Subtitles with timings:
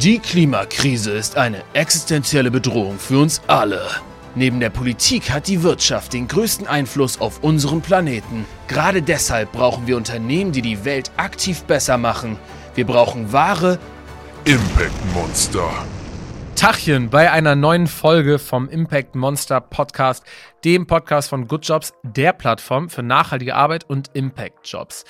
[0.00, 3.80] Die Klimakrise ist eine existenzielle Bedrohung für uns alle.
[4.34, 8.44] Neben der Politik hat die Wirtschaft den größten Einfluss auf unseren Planeten.
[8.66, 12.36] Gerade deshalb brauchen wir Unternehmen, die die Welt aktiv besser machen.
[12.74, 13.78] Wir brauchen wahre
[14.44, 15.70] Impact Monster.
[16.56, 20.24] Tachchen bei einer neuen Folge vom Impact Monster Podcast,
[20.64, 25.04] dem Podcast von Good Jobs, der Plattform für nachhaltige Arbeit und Impact Jobs.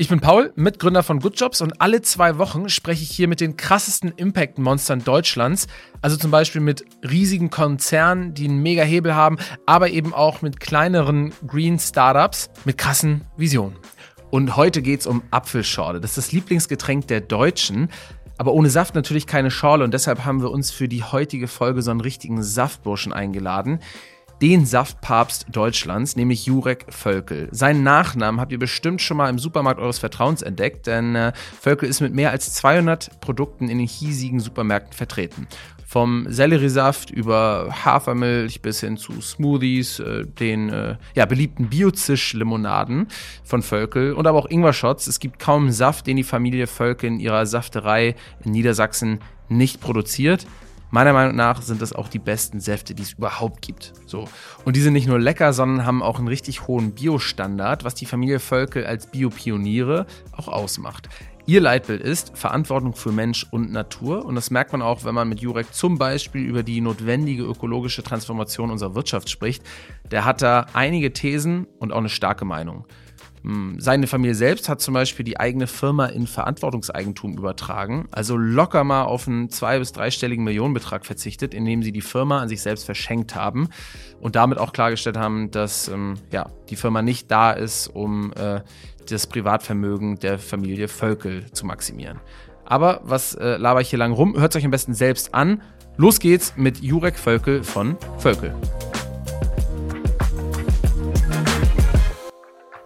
[0.00, 3.40] Ich bin Paul, Mitgründer von Good Jobs und alle zwei Wochen spreche ich hier mit
[3.40, 5.66] den krassesten Impact-Monstern Deutschlands.
[6.00, 10.60] Also zum Beispiel mit riesigen Konzernen, die einen mega Hebel haben, aber eben auch mit
[10.60, 13.76] kleineren Green Startups mit krassen Visionen.
[14.30, 16.00] Und heute geht es um Apfelschorle.
[16.00, 17.88] Das ist das Lieblingsgetränk der Deutschen.
[18.36, 21.82] Aber ohne Saft natürlich keine Schorle und deshalb haben wir uns für die heutige Folge
[21.82, 23.80] so einen richtigen Saftburschen eingeladen
[24.40, 27.48] den Saftpapst Deutschlands, nämlich Jurek Völkel.
[27.50, 31.88] Seinen Nachnamen habt ihr bestimmt schon mal im Supermarkt eures Vertrauens entdeckt, denn äh, Völkel
[31.88, 35.46] ist mit mehr als 200 Produkten in den hiesigen Supermärkten vertreten.
[35.86, 43.08] Vom Selleriesaft über Hafermilch bis hin zu Smoothies, äh, den äh, ja, beliebten Biozisch-Limonaden
[43.42, 45.06] von Völkel und aber auch Ingwer-Shots.
[45.06, 48.14] Es gibt kaum Saft, den die Familie Völkel in ihrer Safterei
[48.44, 50.46] in Niedersachsen nicht produziert.
[50.90, 53.92] Meiner Meinung nach sind das auch die besten Säfte, die es überhaupt gibt.
[54.06, 54.26] So.
[54.64, 58.06] Und die sind nicht nur lecker, sondern haben auch einen richtig hohen Biostandard, was die
[58.06, 61.08] Familie Völkel als Biopioniere auch ausmacht.
[61.48, 64.26] Ihr Leitbild ist Verantwortung für Mensch und Natur.
[64.26, 68.02] Und das merkt man auch, wenn man mit Jurek zum Beispiel über die notwendige ökologische
[68.02, 69.62] Transformation unserer Wirtschaft spricht.
[70.10, 72.84] Der hat da einige Thesen und auch eine starke Meinung.
[73.42, 78.84] Hm, seine Familie selbst hat zum Beispiel die eigene Firma in Verantwortungseigentum übertragen, also locker
[78.84, 82.84] mal auf einen zwei- bis dreistelligen Millionenbetrag verzichtet, indem sie die Firma an sich selbst
[82.84, 83.68] verschenkt haben
[84.20, 88.60] und damit auch klargestellt haben, dass ähm, ja, die Firma nicht da ist, um äh,
[89.08, 92.20] das Privatvermögen der Familie Völkel zu maximieren.
[92.64, 94.38] Aber was äh, laber ich hier lang rum?
[94.38, 95.62] Hört euch am besten selbst an.
[95.96, 98.54] Los geht's mit Jurek Völkel von Völkel.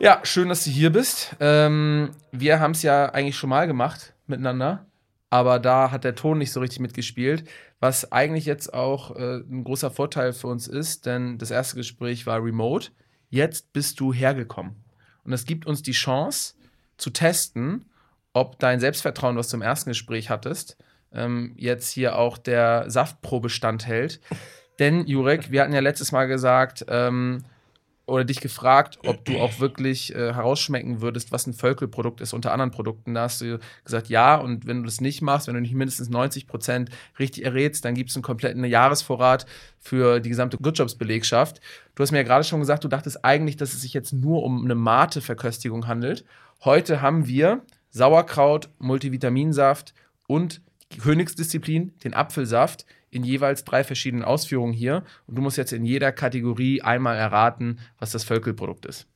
[0.03, 1.37] Ja, schön, dass du hier bist.
[1.39, 4.85] Ähm, wir haben es ja eigentlich schon mal gemacht miteinander,
[5.31, 7.49] aber da hat der Ton nicht so richtig mitgespielt,
[7.79, 12.27] was eigentlich jetzt auch äh, ein großer Vorteil für uns ist, denn das erste Gespräch
[12.27, 12.91] war remote.
[13.31, 14.75] Jetzt bist du hergekommen.
[15.23, 16.55] Und das gibt uns die Chance
[16.97, 17.85] zu testen,
[18.33, 20.79] ob dein Selbstvertrauen, was du im ersten Gespräch hattest,
[21.13, 24.21] ähm, jetzt hier auch der Saftprobe standhält.
[24.81, 27.45] Denn, Jurek, wir hatten ja letztes Mal gesagt, ähm,
[28.07, 32.53] oder dich gefragt, ob du auch wirklich äh, herausschmecken würdest, was ein Völkelprodukt ist unter
[32.53, 33.15] anderen Produkten.
[33.15, 36.09] Da hast du gesagt, ja, und wenn du das nicht machst, wenn du nicht mindestens
[36.09, 39.47] 90 Prozent richtig errätst, dann gibt es einen kompletten Jahresvorrat
[39.79, 41.61] für die gesamte Good Jobs Belegschaft.
[41.95, 44.43] Du hast mir ja gerade schon gesagt, du dachtest eigentlich, dass es sich jetzt nur
[44.43, 46.25] um eine Mate-Verköstigung handelt.
[46.65, 49.95] Heute haben wir Sauerkraut, Multivitaminsaft
[50.27, 50.61] und
[50.99, 55.05] Königsdisziplin, den Apfelsaft in jeweils drei verschiedenen Ausführungen hier.
[55.27, 59.07] Und du musst jetzt in jeder Kategorie einmal erraten, was das Völkelprodukt ist.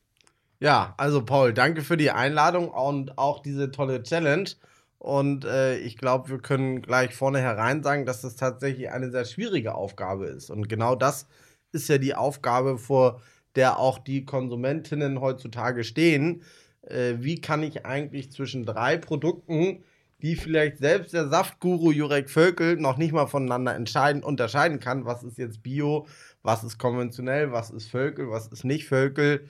[0.61, 4.51] Ja, also Paul, danke für die Einladung und auch diese tolle Challenge.
[4.99, 9.25] Und äh, ich glaube, wir können gleich vorne herein sagen, dass das tatsächlich eine sehr
[9.25, 10.51] schwierige Aufgabe ist.
[10.51, 11.27] Und genau das
[11.73, 13.23] ist ja die Aufgabe, vor
[13.55, 16.43] der auch die Konsumentinnen heutzutage stehen.
[16.83, 19.85] Äh, wie kann ich eigentlich zwischen drei Produkten
[20.22, 23.77] die vielleicht selbst der Saftguru Jurek Völkel noch nicht mal voneinander
[24.25, 26.06] unterscheiden kann, was ist jetzt Bio,
[26.43, 29.49] was ist konventionell, was ist Völkel, was ist nicht Völkel.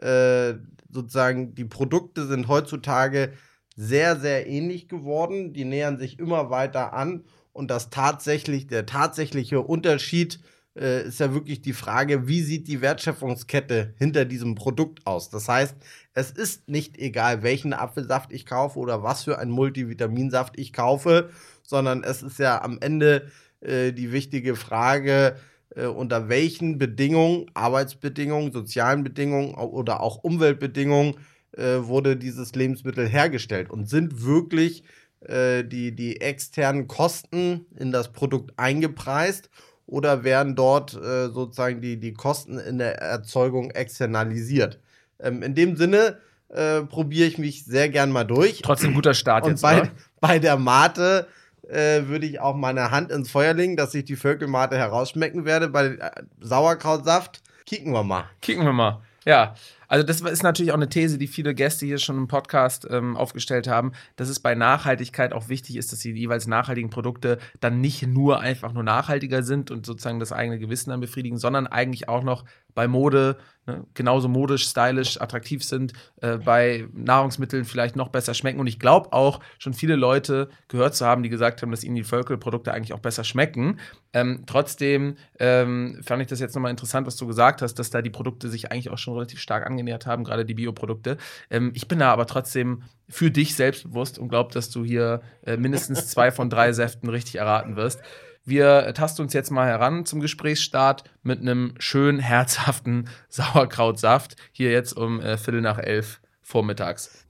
[0.00, 0.54] Äh,
[0.90, 3.32] sozusagen, die Produkte sind heutzutage
[3.76, 5.52] sehr, sehr ähnlich geworden.
[5.52, 7.24] Die nähern sich immer weiter an.
[7.52, 10.40] Und das tatsächlich, der tatsächliche Unterschied
[10.78, 15.28] äh, ist ja wirklich die Frage, wie sieht die Wertschöpfungskette hinter diesem Produkt aus?
[15.30, 15.76] Das heißt,
[16.14, 21.30] es ist nicht egal, welchen Apfelsaft ich kaufe oder was für einen Multivitaminsaft ich kaufe,
[21.62, 23.30] sondern es ist ja am Ende
[23.60, 25.36] äh, die wichtige Frage,
[25.74, 31.16] äh, unter welchen Bedingungen, Arbeitsbedingungen, sozialen Bedingungen oder auch Umweltbedingungen
[31.52, 34.84] äh, wurde dieses Lebensmittel hergestellt und sind wirklich
[35.20, 39.50] äh, die, die externen Kosten in das Produkt eingepreist
[39.88, 44.78] oder werden dort äh, sozusagen die, die Kosten in der Erzeugung externalisiert?
[45.18, 46.18] Ähm, in dem Sinne
[46.50, 48.62] äh, probiere ich mich sehr gern mal durch.
[48.62, 49.90] Trotzdem guter Start Und jetzt, bei, oder?
[50.20, 51.26] bei der Mate
[51.68, 55.68] äh, würde ich auch meine Hand ins Feuer legen, dass ich die Völkelmate herausschmecken werde.
[55.68, 56.10] Bei äh,
[56.40, 58.24] Sauerkrautsaft kicken wir mal.
[58.42, 59.00] Kicken wir mal.
[59.24, 59.54] Ja,
[59.88, 63.16] Also das ist natürlich auch eine These, die viele Gäste hier schon im Podcast ähm,
[63.16, 67.80] aufgestellt haben, dass es bei Nachhaltigkeit auch wichtig ist, dass die jeweils nachhaltigen Produkte dann
[67.80, 72.08] nicht nur einfach nur nachhaltiger sind und sozusagen das eigene Gewissen dann befriedigen, sondern eigentlich
[72.08, 72.44] auch noch
[72.74, 78.60] bei Mode ne, genauso modisch, stylisch, attraktiv sind, äh, bei Nahrungsmitteln vielleicht noch besser schmecken.
[78.60, 81.96] Und ich glaube auch, schon viele Leute gehört zu haben, die gesagt haben, dass ihnen
[81.96, 83.80] die Völkel-Produkte eigentlich auch besser schmecken.
[84.12, 88.00] Ähm, trotzdem ähm, fand ich das jetzt nochmal interessant, was du gesagt hast, dass da
[88.00, 91.16] die Produkte sich eigentlich auch schon relativ stark angenähert haben, gerade die Bioprodukte.
[91.50, 95.56] Ähm, ich bin da aber trotzdem für dich selbstbewusst und glaube, dass du hier äh,
[95.56, 98.00] mindestens zwei von drei Säften richtig erraten wirst.
[98.44, 104.36] Wir tasten uns jetzt mal heran zum Gesprächsstart mit einem schön herzhaften Sauerkrautsaft.
[104.52, 107.26] Hier jetzt um äh, Viertel nach elf vormittags.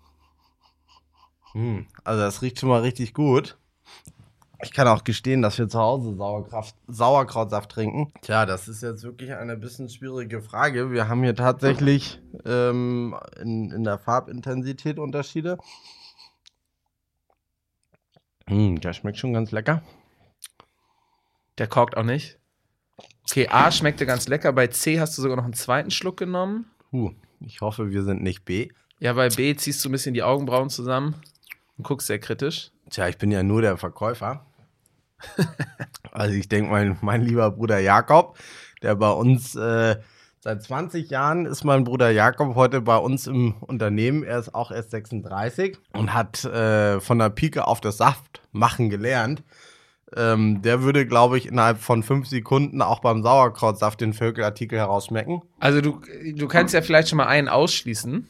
[1.52, 3.58] Hm, also das riecht schon mal richtig gut.
[4.62, 8.12] Ich kann auch gestehen, dass wir zu Hause Sauerkraft, Sauerkrautsaft trinken.
[8.22, 10.90] Tja, das ist jetzt wirklich eine bisschen schwierige Frage.
[10.90, 15.58] Wir haben hier tatsächlich ähm, in, in der Farbintensität Unterschiede.
[18.49, 19.82] Hm, der schmeckt schon ganz lecker.
[21.58, 22.38] Der korkt auch nicht.
[23.31, 24.52] Okay, A schmeckte ganz lecker.
[24.52, 26.70] Bei C hast du sogar noch einen zweiten Schluck genommen.
[26.90, 28.70] Huh, ich hoffe, wir sind nicht B.
[28.99, 31.14] Ja, bei B ziehst du ein bisschen die Augenbrauen zusammen
[31.76, 32.72] und guckst sehr kritisch.
[32.90, 34.46] Tja, ich bin ja nur der Verkäufer.
[36.12, 38.38] also ich denke, mein, mein lieber Bruder Jakob,
[38.82, 39.96] der bei uns äh,
[40.40, 44.23] seit 20 Jahren ist mein Bruder Jakob heute bei uns im Unternehmen.
[44.23, 48.90] Er ist auch erst 36 und hat äh, von der Pike auf das Saft machen
[48.90, 49.43] gelernt.
[50.17, 55.43] Ähm, der würde, glaube ich, innerhalb von fünf Sekunden auch beim Sauerkrautsaft den Völkelartikel herausschmecken.
[55.61, 56.00] Also du,
[56.35, 58.26] du kannst ja vielleicht schon mal einen ausschließen.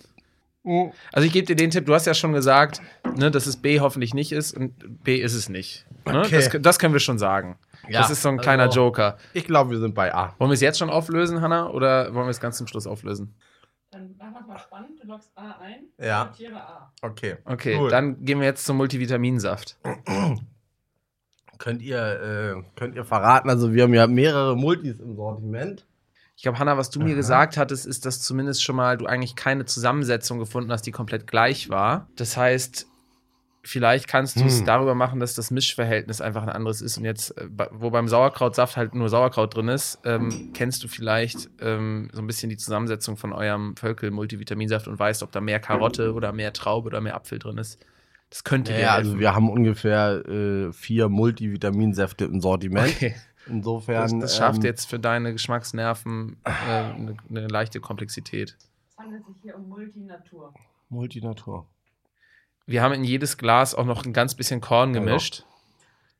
[1.12, 2.81] Also ich gebe dir den Tipp, du hast ja schon gesagt,
[3.17, 5.87] ne, dass es B hoffentlich nicht ist und B ist es nicht.
[6.06, 6.20] Ne?
[6.20, 6.37] Okay.
[6.37, 7.59] Das, das können wir schon sagen.
[7.88, 9.17] Ja, das ist so ein kleiner also- Joker.
[9.32, 10.35] Ich glaube, wir sind bei A.
[10.38, 13.35] Wollen wir es jetzt schon auflösen, Hanna, oder wollen wir es ganz zum Schluss auflösen?
[13.91, 16.26] Dann mach mal spannend, du loggst A ein, Ja.
[16.26, 16.93] notiere A.
[17.00, 17.37] Okay.
[17.47, 17.91] Okay, Gut.
[17.93, 19.79] dann gehen wir jetzt zum Multivitaminsaft.
[21.59, 25.87] Könnt ihr, äh, könnt ihr verraten, also wir haben ja mehrere Multis im Sortiment.
[26.38, 27.17] Ich glaube, Hanna, was du mir Aha.
[27.17, 31.26] gesagt hattest, ist, dass zumindest schon mal du eigentlich keine Zusammensetzung gefunden hast, die komplett
[31.26, 32.06] gleich war.
[32.14, 32.87] Das heißt,
[33.64, 34.64] vielleicht kannst du es Hm.
[34.64, 36.96] darüber machen, dass das Mischverhältnis einfach ein anderes ist.
[36.96, 41.50] Und jetzt, äh, wo beim Sauerkrautsaft halt nur Sauerkraut drin ist, ähm, kennst du vielleicht
[41.61, 46.14] ähm, so ein bisschen die Zusammensetzung von eurem Völkel-Multivitaminsaft und weißt, ob da mehr Karotte
[46.14, 47.85] oder mehr Traube oder mehr Apfel drin ist.
[48.31, 49.08] Das könnte Ja, helfen.
[49.08, 52.87] also wir haben ungefähr äh, vier Multivitaminsäfte im Sortiment.
[52.94, 53.17] okay.
[53.49, 54.03] Insofern.
[54.03, 58.56] Das, das schafft ähm, jetzt für deine Geschmacksnerven äh, eine, eine leichte Komplexität.
[58.91, 60.53] Es handelt sich hier um Multinatur.
[60.89, 61.67] Multinatur.
[62.67, 65.05] Wir haben in jedes Glas auch noch ein ganz bisschen Korn Hallo.
[65.05, 65.45] gemischt,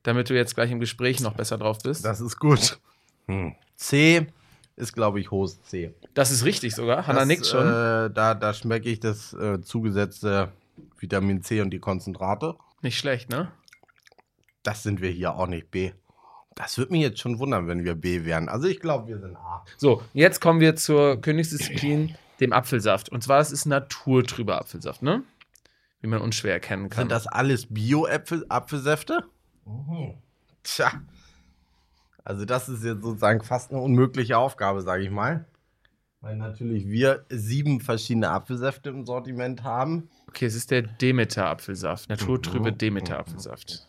[0.03, 2.05] damit du jetzt gleich im Gespräch noch besser drauf bist.
[2.05, 2.79] Das, Das ist gut.
[3.27, 3.55] Hm.
[3.77, 4.27] C
[4.77, 5.93] ist, glaube ich, hohes C.
[6.31, 7.07] ist richtig sogar.
[7.07, 7.67] Hanna das, nickt schon.
[7.67, 10.53] Äh, da da schmecke ich das äh, zugesetzte
[10.99, 12.57] Vitamin C und die Konzentrate.
[12.81, 13.51] Nicht schlecht, ne?
[14.63, 15.93] Das sind wir hier auch nicht B.
[16.59, 18.49] Das würde mich jetzt schon wundern, wenn wir B wären.
[18.49, 19.65] Also ich glaube, wir sind A.
[19.77, 23.11] So, jetzt kommen wir zur Königsdisziplin, dem Apfelsaft.
[23.11, 25.23] Und zwar, das ist naturtrüber Apfelsaft, ne?
[26.01, 27.03] Wie man unschwer erkennen kann.
[27.03, 29.23] Sind das alles Bio-Apfelsäfte?
[29.67, 30.15] Mhm.
[30.65, 30.91] Tja.
[32.25, 35.47] Also das ist jetzt sozusagen fast eine unmögliche Aufgabe, sage ich mal.
[36.21, 40.11] Weil natürlich wir sieben verschiedene Apfelsäfte im Sortiment haben.
[40.29, 42.09] okay, es ist der Demeter-Apfelsaft.
[42.09, 42.79] Naturtrübe Mhm.
[42.79, 43.87] Demeter-Apfelsaft.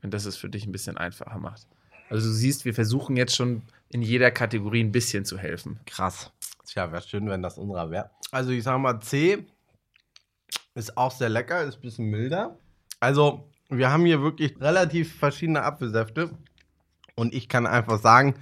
[0.00, 1.66] Wenn das es für dich ein bisschen einfacher macht.
[2.08, 5.80] Also du siehst, wir versuchen jetzt schon in jeder Kategorie ein bisschen zu helfen.
[5.86, 6.32] Krass.
[6.66, 8.10] Tja, wäre schön, wenn das unserer wäre.
[8.30, 9.46] Also ich sage mal, C
[10.74, 12.58] ist auch sehr lecker, ist ein bisschen milder.
[13.00, 16.30] Also wir haben hier wirklich relativ verschiedene Apfelsäfte.
[17.14, 18.36] Und ich kann einfach sagen,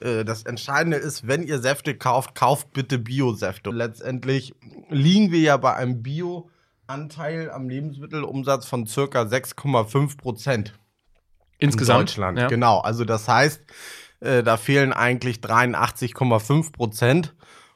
[0.00, 3.70] äh, das Entscheidende ist, wenn ihr Säfte kauft, kauft bitte Bio-Säfte.
[3.70, 4.54] Letztendlich
[4.88, 10.72] liegen wir ja bei einem Bio-Anteil am Lebensmittelumsatz von circa 6,5 Prozent
[11.64, 12.10] in Insgesamt.
[12.10, 12.38] Deutschland.
[12.38, 12.48] Ja.
[12.48, 13.62] Genau, also das heißt,
[14.20, 17.34] äh, da fehlen eigentlich 83,5 Prozent.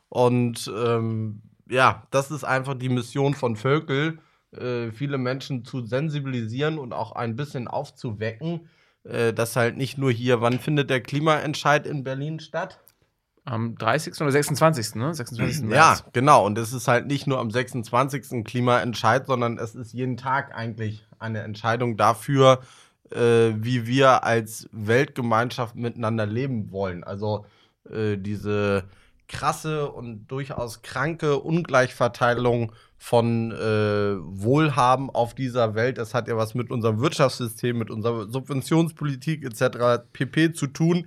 [0.08, 4.18] Und ähm, ja, das ist einfach die Mission von Völkel,
[4.52, 8.68] äh, viele Menschen zu sensibilisieren und auch ein bisschen aufzuwecken,
[9.04, 12.80] äh, dass halt nicht nur hier, wann findet der Klimaentscheid in Berlin statt?
[13.44, 14.20] Am 30.
[14.20, 14.94] oder 26.
[14.96, 15.14] Ne?
[15.14, 15.62] 26.
[15.62, 16.04] Ja, März.
[16.12, 16.44] genau.
[16.44, 18.44] Und es ist halt nicht nur am 26.
[18.44, 22.60] Klimaentscheid, sondern es ist jeden Tag eigentlich eine Entscheidung dafür,
[23.12, 27.04] äh, wie wir als Weltgemeinschaft miteinander leben wollen.
[27.04, 27.46] Also
[27.90, 28.84] äh, diese
[29.28, 35.98] krasse und durchaus kranke Ungleichverteilung von äh, Wohlhaben auf dieser Welt.
[35.98, 40.02] Das hat ja was mit unserem Wirtschaftssystem, mit unserer Subventionspolitik etc.
[40.12, 40.52] pp.
[40.52, 41.06] zu tun.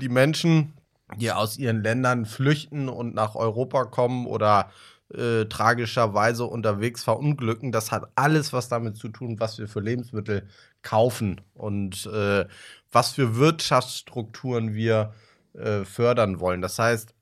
[0.00, 0.74] Die Menschen,
[1.16, 4.70] die aus ihren Ländern flüchten und nach Europa kommen oder
[5.14, 7.72] äh, tragischerweise unterwegs verunglücken.
[7.72, 10.48] Das hat alles was damit zu tun, was wir für Lebensmittel
[10.82, 12.46] kaufen und äh,
[12.90, 15.12] was für Wirtschaftsstrukturen wir
[15.54, 16.60] äh, fördern wollen.
[16.60, 17.14] Das heißt,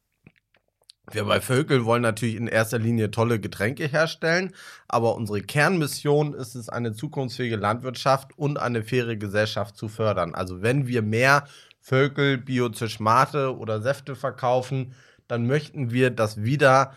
[1.10, 4.54] wir bei Völkel wollen natürlich in erster Linie tolle Getränke herstellen,
[4.88, 10.34] aber unsere Kernmission ist es, eine zukunftsfähige Landwirtschaft und eine faire Gesellschaft zu fördern.
[10.34, 11.44] Also wenn wir mehr
[11.80, 14.94] Völkel, Biozischmate oder Säfte verkaufen,
[15.28, 16.94] dann möchten wir, dass wieder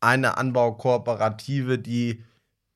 [0.00, 2.24] eine Anbaukooperative, die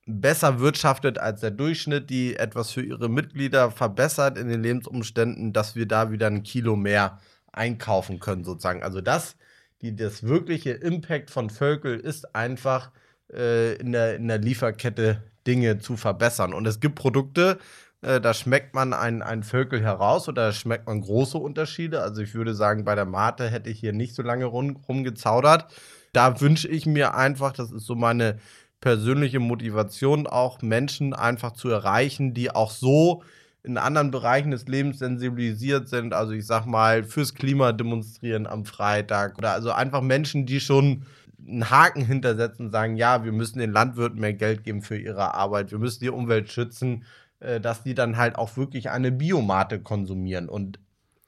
[0.07, 5.77] besser wirtschaftet als der Durchschnitt, die etwas für ihre Mitglieder verbessert in den Lebensumständen, dass
[5.77, 7.21] wir da wieder ein Kilo mehr
[7.53, 8.83] einkaufen können, sozusagen.
[8.83, 9.37] Also das
[9.83, 12.93] die, das wirkliche Impact von Völkel ist einfach
[13.33, 16.55] äh, in, der, in der Lieferkette Dinge zu verbessern.
[16.55, 17.59] Und es gibt Produkte,
[18.01, 22.01] äh, da schmeckt man ein, ein Völkel heraus oder da schmeckt man große Unterschiede.
[22.01, 25.67] Also ich würde sagen, bei der Mate hätte ich hier nicht so lange rum, rumgezaudert.
[26.13, 28.39] Da wünsche ich mir einfach, das ist so meine
[28.81, 33.23] persönliche Motivation, auch Menschen einfach zu erreichen, die auch so
[33.63, 36.13] in anderen Bereichen des Lebens sensibilisiert sind.
[36.15, 39.39] Also ich sag mal, fürs Klima demonstrieren am Freitag.
[39.39, 41.07] Oder also einfach Menschen, die schon
[41.47, 45.35] einen Haken hintersetzen und sagen, ja, wir müssen den Landwirten mehr Geld geben für ihre
[45.35, 47.05] Arbeit, wir müssen die Umwelt schützen,
[47.41, 50.49] äh, dass die dann halt auch wirklich eine Biomate konsumieren.
[50.49, 50.79] Und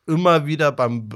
[0.07, 1.09] immer wieder beim,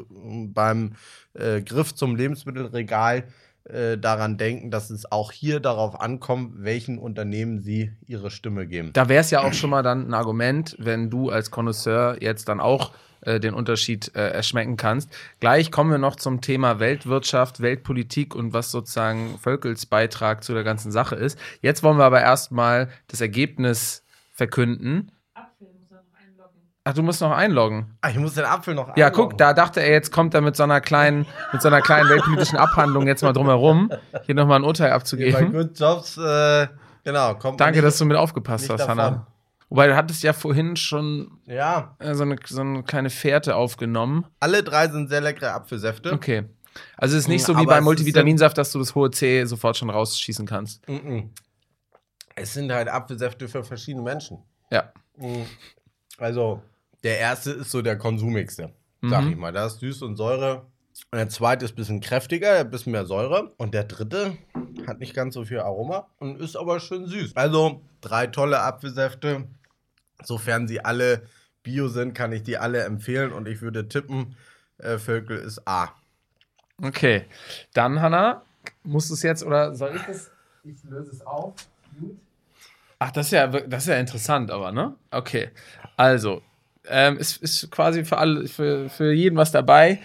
[0.55, 0.93] beim
[1.35, 3.25] äh, Griff zum Lebensmittelregal
[3.69, 8.91] äh, daran denken, dass es auch hier darauf ankommt, welchen Unternehmen sie ihre Stimme geben.
[8.93, 12.49] Da wäre es ja auch schon mal dann ein Argument, wenn du als Connoisseur jetzt
[12.49, 15.11] dann auch äh, den Unterschied äh, erschmecken kannst.
[15.41, 20.65] Gleich kommen wir noch zum Thema Weltwirtschaft, Weltpolitik und was sozusagen Völkels Beitrag zu der
[20.65, 21.39] ganzen Sache ist.
[21.61, 25.11] Jetzt wollen wir aber erstmal das Ergebnis verkünden.
[26.89, 27.99] Ach, du musst noch einloggen.
[28.01, 30.57] Ach, ich muss den Apfel noch Ja, guck, da dachte er, jetzt kommt er mit
[30.57, 33.91] so einer kleinen, mit so einer kleinen weltpolitischen Abhandlung jetzt mal drumherum,
[34.25, 35.53] hier nochmal ein Urteil Bei abzugeben.
[35.53, 36.67] Good Jobs, äh,
[37.05, 38.99] genau, kommt Danke, nicht- dass du mit aufgepasst hast, davon.
[38.99, 39.27] Hanna.
[39.69, 44.25] Wobei, du hattest ja vorhin schon Ja, äh, so, eine, so eine kleine Fährte aufgenommen.
[44.41, 46.11] alle drei sind sehr leckere Apfelsäfte.
[46.15, 46.45] Okay.
[46.97, 49.45] Also es ist nicht so wie Aber bei ist Multivitaminsaft, dass du das hohe C
[49.45, 50.89] sofort schon rausschießen kannst.
[50.89, 51.33] Mhm.
[52.35, 54.39] Es sind halt Apfelsäfte für verschiedene Menschen.
[54.71, 54.91] Ja.
[55.19, 55.45] Mhm.
[56.21, 56.63] Also,
[57.05, 59.31] der erste ist so der konsumigste, sag Mhm.
[59.31, 59.53] ich mal.
[59.53, 60.67] Da ist süß und Säure.
[61.13, 63.53] Und der zweite ist ein bisschen kräftiger, ein bisschen mehr Säure.
[63.57, 64.37] Und der dritte
[64.87, 67.37] hat nicht ganz so viel Aroma und ist aber schön süß.
[67.37, 69.45] Also, drei tolle Apfelsäfte.
[70.25, 71.23] Sofern sie alle
[71.63, 73.33] bio sind, kann ich die alle empfehlen.
[73.33, 74.35] Und ich würde tippen,
[74.79, 75.95] äh, Völkel ist A.
[76.83, 77.25] Okay.
[77.75, 78.43] Dann, Hanna,
[78.83, 80.31] musst du es jetzt oder soll ich das?
[80.65, 81.55] Ich löse es auf.
[82.01, 82.19] Gut.
[82.99, 84.97] Ach, das ist ja, das ist ja interessant, aber, ne?
[85.13, 85.51] Okay.
[85.97, 86.43] Also,
[86.91, 90.01] ähm, es ist quasi für alle, für, für jeden was dabei.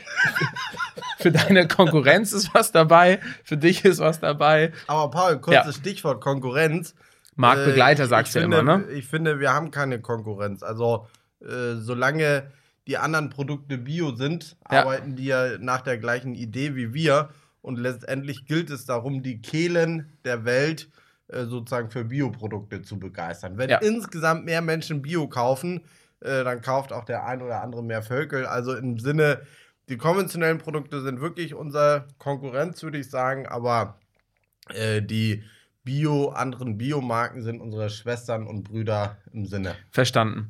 [1.19, 3.19] für deine Konkurrenz ist was dabei.
[3.43, 4.71] Für dich ist was dabei.
[4.87, 5.81] Aber Paul, kurzes Ja.
[5.81, 6.93] Stichwort Konkurrenz.
[7.35, 8.85] Marktbegleiter Äh, sagst du finde, immer, ne?
[8.91, 10.61] Ich finde, wir haben keine Konkurrenz.
[10.61, 11.07] Also,
[11.41, 12.51] äh, solange
[12.87, 14.81] die anderen Produkte bio sind, Ja.
[14.81, 17.29] arbeiten die ja nach der gleichen Idee wie wir.
[17.61, 20.89] Und letztendlich gilt es darum, die Kehlen der Welt
[21.29, 23.57] äh, sozusagen für Bioprodukte zu begeistern.
[23.57, 23.77] Wenn Ja.
[23.77, 25.81] insgesamt mehr Menschen Bio kaufen,
[26.23, 28.45] äh, dann kauft auch der ein oder andere mehr Völkel.
[28.45, 29.41] Also im Sinne,
[29.89, 33.99] die konventionellen Produkte sind wirklich unsere Konkurrenz, würde ich sagen, aber
[34.69, 35.43] äh, die
[35.83, 39.75] Bio, anderen Biomarken sind unsere Schwestern und Brüder im Sinne.
[39.91, 40.49] Verstanden.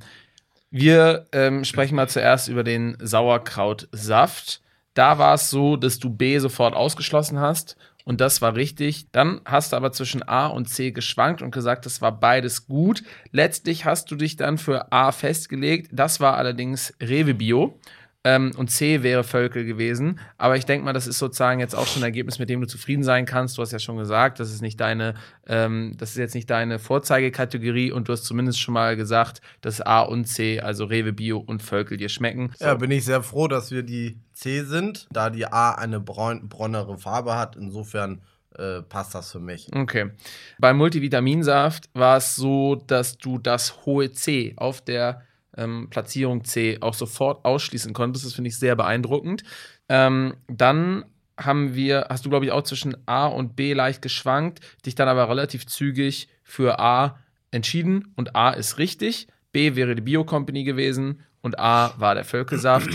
[0.69, 4.61] Wir ähm, sprechen mal zuerst über den Sauerkrautsaft.
[4.93, 9.07] Da war es so, dass du B sofort ausgeschlossen hast und das war richtig.
[9.11, 13.03] Dann hast du aber zwischen A und C geschwankt und gesagt, das war beides gut.
[13.31, 15.89] Letztlich hast du dich dann für A festgelegt.
[15.93, 17.79] Das war allerdings Rewe Bio.
[18.25, 20.19] Ähm, und C wäre Völkel gewesen.
[20.37, 22.67] Aber ich denke mal, das ist sozusagen jetzt auch schon ein Ergebnis, mit dem du
[22.67, 23.57] zufrieden sein kannst.
[23.57, 25.15] Du hast ja schon gesagt, das ist nicht deine,
[25.45, 29.81] ähm, das ist jetzt nicht deine Vorzeigekategorie und du hast zumindest schon mal gesagt, dass
[29.81, 32.53] A und C, also Rewe Bio und Völkel dir schmecken.
[32.59, 36.47] Ja, bin ich sehr froh, dass wir die C sind, da die A eine braun,
[36.47, 37.57] braunere Farbe hat.
[37.57, 38.21] Insofern
[38.57, 39.69] äh, passt das für mich.
[39.73, 40.11] Okay.
[40.59, 45.23] Beim Multivitaminsaft war es so, dass du das hohe C auf der
[45.57, 48.25] ähm, Platzierung C auch sofort ausschließen konntest.
[48.25, 49.43] Das finde ich sehr beeindruckend.
[49.89, 51.05] Ähm, dann
[51.37, 55.07] haben wir, hast du, glaube ich, auch zwischen A und B leicht geschwankt, dich dann
[55.07, 57.19] aber relativ zügig für A
[57.51, 59.27] entschieden und A ist richtig.
[59.51, 62.89] B wäre die Bio-Company gewesen und A war der Völkelsaft.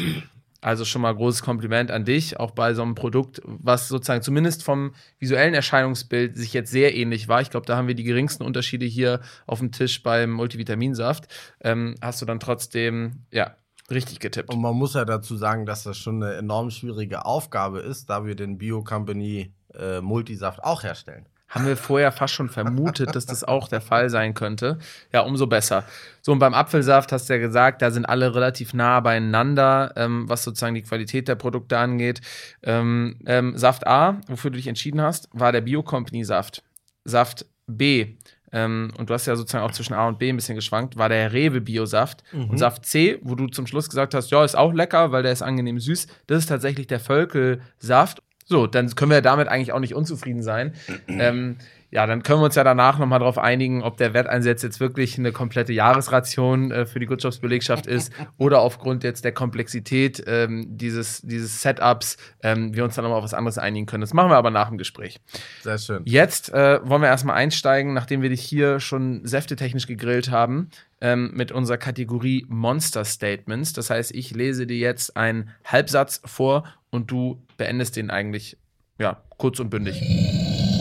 [0.61, 4.65] Also schon mal großes Kompliment an dich, auch bei so einem Produkt, was sozusagen zumindest
[4.65, 7.41] vom visuellen Erscheinungsbild sich jetzt sehr ähnlich war.
[7.41, 11.29] Ich glaube, da haben wir die geringsten Unterschiede hier auf dem Tisch beim Multivitaminsaft.
[11.61, 13.55] Ähm, hast du dann trotzdem, ja,
[13.91, 14.53] richtig getippt.
[14.53, 18.27] Und man muss ja dazu sagen, dass das schon eine enorm schwierige Aufgabe ist, da
[18.27, 21.27] wir den Bio Company äh, Multisaft auch herstellen.
[21.49, 24.78] Haben wir vorher fast schon vermutet, dass das auch der Fall sein könnte.
[25.12, 25.85] Ja, umso besser.
[26.21, 30.28] So, und beim Apfelsaft hast du ja gesagt, da sind alle relativ nah beieinander, ähm,
[30.28, 32.21] was sozusagen die Qualität der Produkte angeht.
[32.62, 36.62] Ähm, ähm, Saft A, wofür du dich entschieden hast, war der Bio-Company-Saft.
[37.05, 38.17] Saft B,
[38.52, 41.09] ähm, und du hast ja sozusagen auch zwischen A und B ein bisschen geschwankt, war
[41.09, 42.25] der Rewe Biosaft.
[42.33, 45.33] Und Saft C, wo du zum Schluss gesagt hast, ja, ist auch lecker, weil der
[45.33, 48.23] ist angenehm süß, das ist tatsächlich der Völkel-Saft.
[48.49, 50.73] So, dann können wir damit eigentlich auch nicht unzufrieden sein.
[51.07, 51.59] ähm,
[51.90, 55.19] ja, dann können wir uns ja danach nochmal darauf einigen, ob der Wetteinsatz jetzt wirklich
[55.19, 60.23] eine komplette Jahresration äh, für die Good Jobs Belegschaft ist oder aufgrund jetzt der Komplexität
[60.26, 64.00] ähm, dieses, dieses Setups ähm, wir uns dann nochmal auf was anderes einigen können.
[64.02, 65.21] Das machen wir aber nach dem Gespräch.
[65.62, 66.02] Sehr schön.
[66.05, 71.31] Jetzt äh, wollen wir erstmal einsteigen, nachdem wir dich hier schon säftetechnisch gegrillt haben, ähm,
[71.35, 73.73] mit unserer Kategorie Monster Statements.
[73.73, 78.57] Das heißt, ich lese dir jetzt einen Halbsatz vor und du beendest den eigentlich,
[78.99, 80.00] ja, kurz und bündig.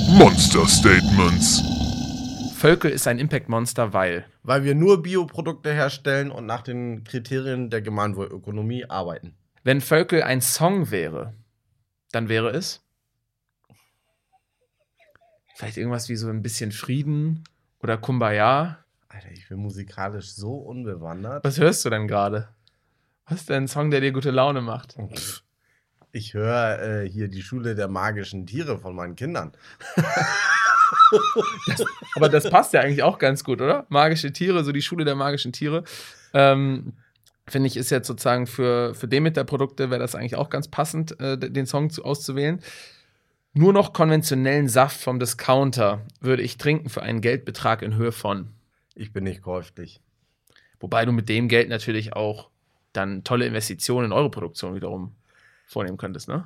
[0.10, 1.64] Monster Statements.
[2.56, 4.26] Völkel ist ein Impact-Monster, weil.
[4.42, 9.36] Weil wir nur Bioprodukte herstellen und nach den Kriterien der Gemeinwohlökonomie arbeiten.
[9.64, 11.34] Wenn Völkel ein Song wäre,
[12.12, 12.82] dann wäre es.
[15.56, 17.44] Vielleicht irgendwas wie so ein bisschen Frieden
[17.80, 18.80] oder Kumbaya.
[19.10, 21.44] Alter, ich bin musikalisch so unbewandert.
[21.44, 22.50] Was hörst du denn gerade?
[23.28, 24.96] Was ist denn ein Song, der dir gute Laune macht?
[25.14, 25.44] Pff,
[26.18, 29.52] Ich höre äh, hier die Schule der magischen Tiere von meinen Kindern.
[32.16, 33.86] Aber das passt ja eigentlich auch ganz gut, oder?
[33.90, 35.84] Magische Tiere, so die Schule der magischen Tiere.
[36.34, 36.94] Ähm,
[37.48, 41.38] Finde ich, ist jetzt sozusagen für, für Demeter-Produkte wäre das eigentlich auch ganz passend, äh,
[41.38, 42.62] den Song zu, auszuwählen.
[43.54, 48.48] Nur noch konventionellen Saft vom Discounter würde ich trinken für einen Geldbetrag in Höhe von.
[48.96, 50.02] Ich bin nicht käuflich.
[50.80, 52.50] Wobei du mit dem Geld natürlich auch
[52.92, 55.16] dann tolle Investitionen in eure Produktion wiederum
[55.68, 56.46] vornehmen könntest, ne?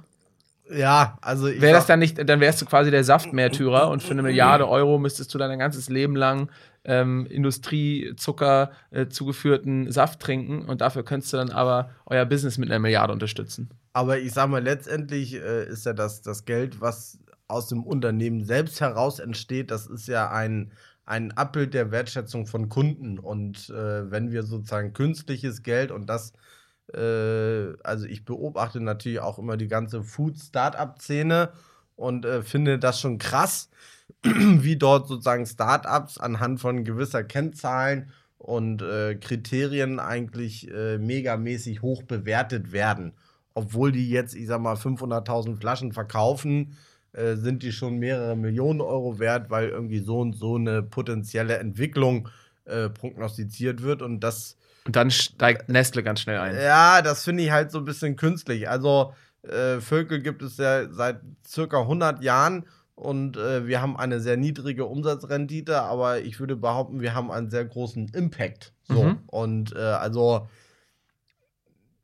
[0.69, 4.11] Ja, also ich Wäre das dann nicht, dann wärst du quasi der Saftmärtyrer und für
[4.11, 6.49] eine Milliarde Euro müsstest du dann dein ganzes Leben lang
[6.85, 12.69] ähm, Industriezucker äh, zugeführten Saft trinken und dafür könntest du dann aber euer Business mit
[12.69, 13.69] einer Milliarde unterstützen.
[13.93, 18.43] Aber ich sag mal, letztendlich äh, ist ja das, das Geld, was aus dem Unternehmen
[18.45, 20.71] selbst heraus entsteht, das ist ja ein,
[21.05, 23.19] ein Abbild der Wertschätzung von Kunden.
[23.19, 26.33] Und äh, wenn wir sozusagen künstliches Geld und das,
[26.97, 31.51] also ich beobachte natürlich auch immer die ganze Food-Startup-Szene
[31.95, 33.69] und äh, finde das schon krass,
[34.23, 42.03] wie dort sozusagen Startups anhand von gewisser Kennzahlen und äh, Kriterien eigentlich äh, megamäßig hoch
[42.03, 43.13] bewertet werden.
[43.53, 46.77] Obwohl die jetzt, ich sag mal, 500.000 Flaschen verkaufen,
[47.13, 51.57] äh, sind die schon mehrere Millionen Euro wert, weil irgendwie so und so eine potenzielle
[51.57, 52.29] Entwicklung
[52.65, 54.01] äh, prognostiziert wird.
[54.01, 56.55] Und das Und dann steigt Nestle ganz schnell ein.
[56.55, 58.69] ja, das finde ich halt so ein bisschen künstlich.
[58.69, 59.13] Also,
[59.43, 62.65] äh, Völkel gibt es ja seit circa 100 Jahren
[62.95, 67.49] und äh, wir haben eine sehr niedrige Umsatzrendite, aber ich würde behaupten, wir haben einen
[67.49, 68.73] sehr großen Impact.
[68.83, 69.03] So.
[69.03, 69.19] Mhm.
[69.27, 70.47] Und äh, also,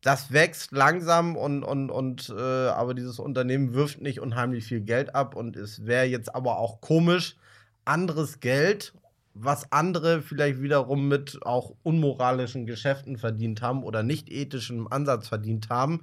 [0.01, 5.13] das wächst langsam und, und, und äh, aber dieses Unternehmen wirft nicht unheimlich viel Geld
[5.15, 7.35] ab und es wäre jetzt aber auch komisch,
[7.85, 8.93] anderes Geld,
[9.39, 15.69] was andere vielleicht wiederum mit auch unmoralischen Geschäften verdient haben oder nicht ethischem Ansatz verdient
[15.69, 16.01] haben,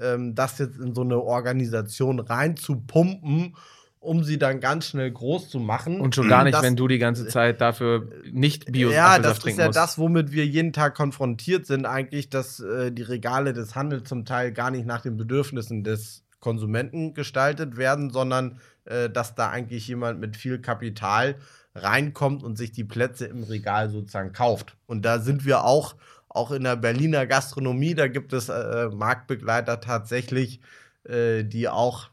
[0.00, 3.56] ähm, das jetzt in so eine Organisation reinzupumpen,
[4.00, 6.00] um sie dann ganz schnell groß zu machen.
[6.00, 9.38] Und schon gar nicht, Das- wenn du die ganze Zeit dafür nicht bio ja, das
[9.38, 9.76] ist ja musst.
[9.78, 14.24] das, womit wir jeden Tag konfrontiert sind, eigentlich, dass äh, die Regale des Handels zum
[14.26, 19.88] Teil gar nicht nach den Bedürfnissen des Konsumenten gestaltet werden, sondern äh, dass da eigentlich
[19.88, 21.36] jemand mit viel Kapital
[21.74, 24.76] reinkommt und sich die Plätze im Regal sozusagen kauft.
[24.86, 25.96] Und da sind wir auch,
[26.28, 30.60] auch in der Berliner Gastronomie, da gibt es äh, Marktbegleiter tatsächlich,
[31.04, 32.10] äh, die auch,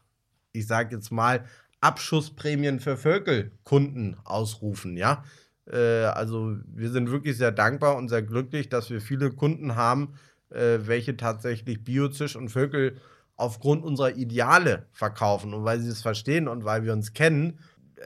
[0.52, 1.44] ich sage jetzt mal,
[1.80, 5.24] Abschussprämien für Völkelkunden ausrufen, ja.
[5.70, 10.14] Äh, also wir sind wirklich sehr dankbar und sehr glücklich, dass wir viele Kunden haben,
[10.50, 12.96] äh, welche tatsächlich Biozisch und Völkel
[13.36, 17.58] aufgrund unserer Ideale verkaufen und weil sie es verstehen und weil wir uns kennen.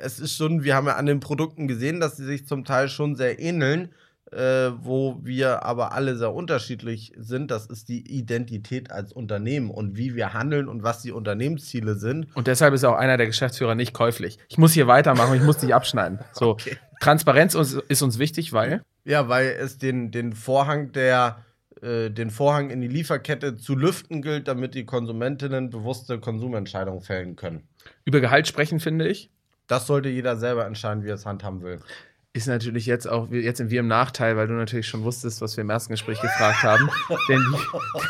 [0.03, 2.89] Es ist schon, wir haben ja an den Produkten gesehen, dass sie sich zum Teil
[2.89, 3.91] schon sehr ähneln,
[4.33, 7.51] äh, wo wir aber alle sehr unterschiedlich sind.
[7.51, 12.35] Das ist die Identität als Unternehmen und wie wir handeln und was die Unternehmensziele sind.
[12.35, 14.39] Und deshalb ist auch einer der Geschäftsführer nicht käuflich.
[14.49, 16.19] Ich muss hier weitermachen, ich muss dich abschneiden.
[16.33, 16.77] So, Okay.
[17.01, 21.45] Transparenz ist, uns wichtig, weil Ja, weil es den, den Vorhang der
[21.83, 27.37] äh, den Vorhang in die Lieferkette zu lüften gilt, damit die Konsumentinnen bewusste Konsumentscheidungen fällen
[27.37, 27.69] können.
[28.05, 29.31] über Gehalt sprechen, finde ich.
[29.67, 31.81] Das sollte jeder selber entscheiden, wie er es handhaben will.
[32.33, 35.57] ist natürlich jetzt auch, jetzt sind wir im Nachteil, weil du natürlich schon wusstest, was
[35.57, 36.89] wir im ersten Gespräch gefragt haben.
[37.29, 37.43] denn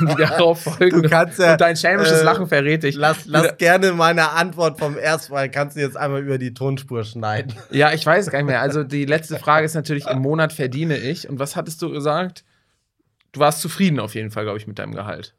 [0.00, 1.02] die, die darauf folgen.
[1.02, 2.96] Du kannst ja, und dein schelmisches äh, Lachen verrät dich.
[2.96, 7.04] Lass, lass gerne meine Antwort vom ersten Mal, kannst du jetzt einmal über die Tonspur
[7.04, 7.54] schneiden.
[7.70, 8.60] Ja, ich weiß gar nicht mehr.
[8.60, 11.28] Also die letzte Frage ist natürlich, im Monat verdiene ich.
[11.28, 12.44] Und was hattest du gesagt?
[13.32, 15.34] Du warst zufrieden auf jeden Fall, glaube ich, mit deinem Gehalt.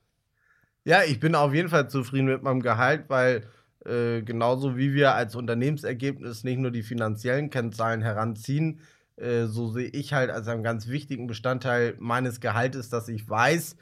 [0.83, 3.43] Ja, ich bin auf jeden Fall zufrieden mit meinem Gehalt, weil
[3.85, 8.79] äh, genauso wie wir als Unternehmensergebnis nicht nur die finanziellen Kennzahlen heranziehen,
[9.17, 13.75] äh, so sehe ich halt als einen ganz wichtigen Bestandteil meines Gehaltes, dass ich weiß,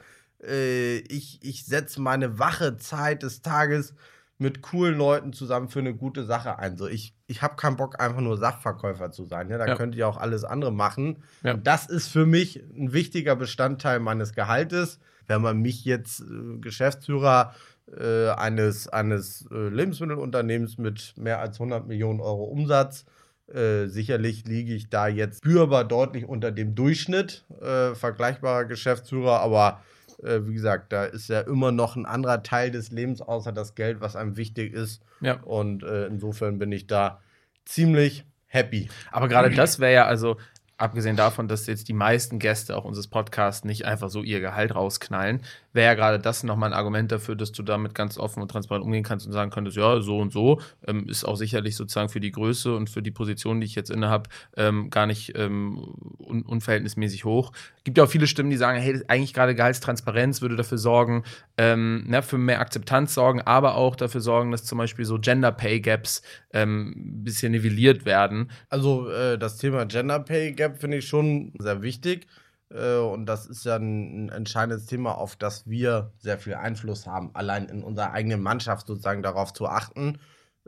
[0.44, 3.94] äh, ich, ich setze meine wache Zeit des Tages
[4.38, 6.76] mit coolen Leuten zusammen für eine gute Sache ein.
[6.76, 9.48] So, ich ich habe keinen Bock, einfach nur Saftverkäufer zu sein.
[9.48, 9.74] Ja, da Ja.
[9.76, 11.22] könnt ihr auch alles andere machen.
[11.42, 11.54] Ja.
[11.54, 15.00] Das ist für mich ein wichtiger Bestandteil meines Gehaltes.
[15.26, 17.54] Wenn man mich jetzt äh, Geschäftsführer
[17.94, 23.04] äh, eines, eines äh, Lebensmittelunternehmens mit mehr als 100 Millionen Euro Umsatz,
[23.52, 29.80] äh, sicherlich liege ich da jetzt spürbar deutlich unter dem Durchschnitt äh, vergleichbarer Geschäftsführer, aber
[30.22, 33.74] äh, wie gesagt, da ist ja immer noch ein anderer Teil des Lebens außer das
[33.74, 35.02] Geld, was einem wichtig ist.
[35.20, 35.40] Ja.
[35.42, 37.20] Und äh, insofern bin ich da
[37.64, 38.88] ziemlich happy.
[39.12, 40.38] Aber gerade das wäre ja, also
[40.78, 44.74] abgesehen davon, dass jetzt die meisten Gäste auch unseres Podcasts nicht einfach so ihr Gehalt
[44.74, 45.40] rausknallen,
[45.72, 48.84] wäre ja gerade das nochmal ein Argument dafür, dass du damit ganz offen und transparent
[48.84, 52.20] umgehen kannst und sagen könntest, ja, so und so, ähm, ist auch sicherlich sozusagen für
[52.20, 55.94] die Größe und für die Position, die ich jetzt inne habe, ähm, gar nicht ähm,
[56.18, 57.52] un unverhältnismäßig hoch.
[57.86, 61.22] Gibt ja auch viele Stimmen, die sagen, hey, eigentlich gerade Gehaltstransparenz würde dafür sorgen,
[61.56, 65.52] ähm, ne, für mehr Akzeptanz sorgen, aber auch dafür sorgen, dass zum Beispiel so Gender
[65.52, 66.22] Pay Gaps
[66.52, 68.50] ähm, ein bisschen nivelliert werden.
[68.70, 72.26] Also äh, das Thema Gender Pay Gap finde ich schon sehr wichtig.
[72.70, 77.06] Äh, und das ist ja ein, ein entscheidendes Thema, auf das wir sehr viel Einfluss
[77.06, 80.18] haben, allein in unserer eigenen Mannschaft sozusagen darauf zu achten.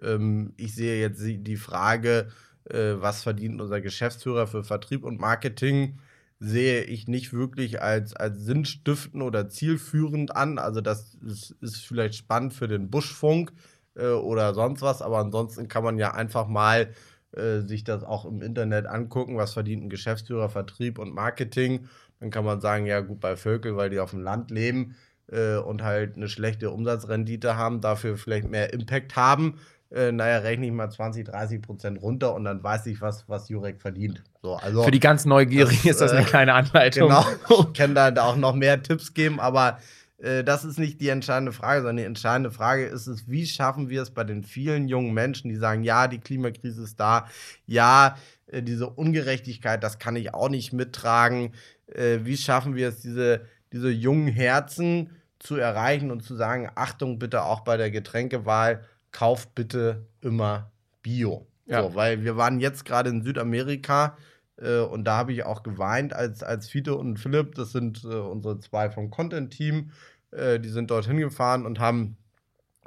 [0.01, 2.29] Ähm, ich sehe jetzt die die Frage,
[2.71, 5.99] äh, was verdient unser Geschäftsführer für Vertrieb und Marketing,
[6.41, 10.59] sehe ich nicht wirklich als, als sinnstiftend oder zielführend an.
[10.59, 13.53] Also das ist, ist vielleicht spannend für den Buschfunk
[13.97, 16.91] äh, oder sonst was, aber ansonsten kann man ja einfach mal
[17.33, 21.89] äh, sich das auch im Internet angucken, was verdient ein Geschäftsführer, Vertrieb und Marketing.
[22.21, 24.97] Dann kann man sagen, ja gut, bei Völkel, weil die auf dem Land leben
[25.27, 29.57] äh, und halt eine schlechte Umsatzrendite haben, dafür vielleicht mehr Impact haben.
[29.91, 33.49] Äh, naja, rechne ich mal 20, 30 Prozent runter und dann weiß ich, was, was
[33.49, 34.23] Jurek verdient.
[34.43, 37.09] So, also, Für die ganz Neugierigen ist das eine äh, kleine Anleitung.
[37.09, 37.25] Genau,
[37.69, 39.79] ich kann da auch noch mehr Tipps geben, aber
[40.19, 43.89] äh, das ist nicht die entscheidende Frage, sondern die entscheidende Frage ist es, wie schaffen
[43.89, 47.29] wir es bei den vielen jungen Menschen, die sagen, ja, die Klimakrise ist da,
[47.67, 48.17] ja,
[48.49, 51.53] äh, diese Ungerechtigkeit, das kann ich auch nicht mittragen.
[51.87, 57.19] Äh, wie schaffen wir es, diese, diese jungen Herzen zu erreichen und zu sagen, Achtung
[57.19, 60.71] bitte auch bei der Getränkewahl, kauft bitte immer
[61.03, 61.47] Bio.
[61.67, 61.83] Ja.
[61.83, 64.17] So, weil wir waren jetzt gerade in Südamerika
[64.57, 68.09] äh, und da habe ich auch geweint, als, als Fiete und Philipp, das sind äh,
[68.09, 69.91] unsere zwei vom Content-Team,
[70.31, 72.17] äh, die sind dorthin gefahren und haben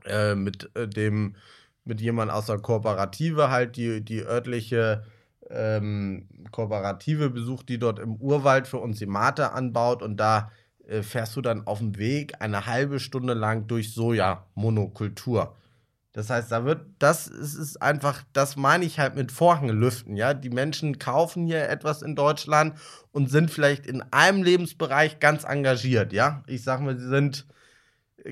[0.06, 1.36] äh, mit äh, dem,
[1.86, 5.04] mit jemand aus der Kooperative halt die, die örtliche
[5.50, 10.52] ähm, Kooperative besucht, die dort im Urwald für uns die Mate anbaut und da
[10.88, 15.56] äh, fährst du dann auf dem Weg eine halbe Stunde lang durch Soja-Monokultur.
[16.14, 20.18] Das heißt, da wird, das ist, ist einfach, das meine ich halt mit Vorhänge lüften,
[20.18, 20.34] ja.
[20.34, 22.78] Die Menschen kaufen hier etwas in Deutschland
[23.12, 26.44] und sind vielleicht in einem Lebensbereich ganz engagiert, ja.
[26.48, 27.48] Ich sag mal, sie sind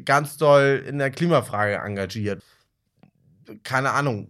[0.03, 2.43] ganz doll in der Klimafrage engagiert.
[3.63, 4.27] Keine Ahnung,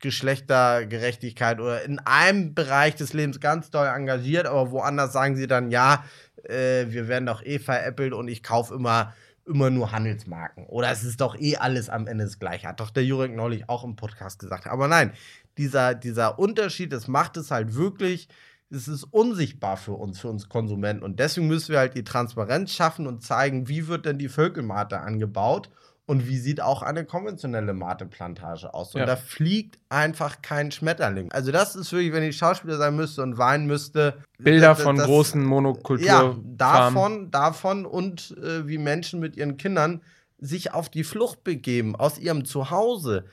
[0.00, 5.70] Geschlechtergerechtigkeit oder in einem Bereich des Lebens ganz doll engagiert, aber woanders sagen sie dann,
[5.70, 6.04] ja,
[6.44, 9.14] äh, wir werden doch eh veräppelt und ich kaufe immer,
[9.46, 10.66] immer nur Handelsmarken.
[10.66, 12.68] Oder es ist doch eh alles am Ende das Gleiche.
[12.68, 14.66] Hat doch der Jurek neulich auch im Podcast gesagt.
[14.66, 15.12] Aber nein,
[15.58, 18.28] dieser, dieser Unterschied, das macht es halt wirklich,
[18.70, 21.02] es ist unsichtbar für uns, für uns Konsumenten.
[21.02, 25.00] Und deswegen müssen wir halt die Transparenz schaffen und zeigen, wie wird denn die Völkelmate
[25.00, 25.70] angebaut
[26.10, 28.94] und wie sieht auch eine konventionelle Mateplantage aus.
[28.94, 29.06] Und Ja.
[29.06, 31.30] da fliegt einfach kein Schmetterling.
[31.30, 34.14] Also das ist wirklich, wenn ich Schauspieler sein müsste und weinen müsste.
[34.38, 36.56] Bilder das- von das- großen ja, Monokulturfarmen.
[36.56, 40.00] davon, davon und äh, wie Menschen mit ihren Kindern
[40.38, 43.24] sich auf die Flucht begeben aus ihrem Zuhause.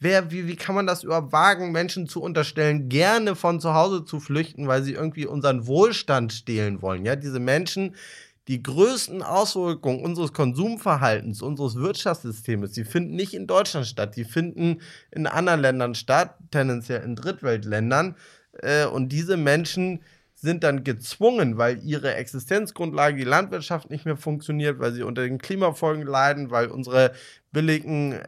[0.00, 4.04] Wer, wie, wie kann man das überhaupt wagen, Menschen zu unterstellen, gerne von zu Hause
[4.04, 7.04] zu flüchten, weil sie irgendwie unseren Wohlstand stehlen wollen?
[7.04, 7.94] Ja, diese Menschen,
[8.48, 14.80] die größten Auswirkungen unseres Konsumverhaltens, unseres Wirtschaftssystems, die finden nicht in Deutschland statt, die finden
[15.10, 18.16] in anderen Ländern statt, tendenziell in Drittweltländern.
[18.60, 20.02] Äh, und diese Menschen
[20.34, 25.38] sind dann gezwungen, weil ihre Existenzgrundlage, die Landwirtschaft nicht mehr funktioniert, weil sie unter den
[25.38, 27.12] Klimafolgen leiden, weil unsere
[27.50, 28.20] billigen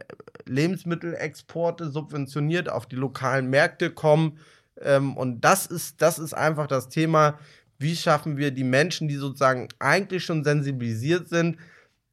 [0.46, 4.38] Lebensmittelexporte subventioniert auf die lokalen Märkte kommen,
[4.83, 7.38] Ähm, und das ist, das ist einfach das Thema,
[7.79, 11.57] wie schaffen wir die Menschen, die sozusagen eigentlich schon sensibilisiert sind,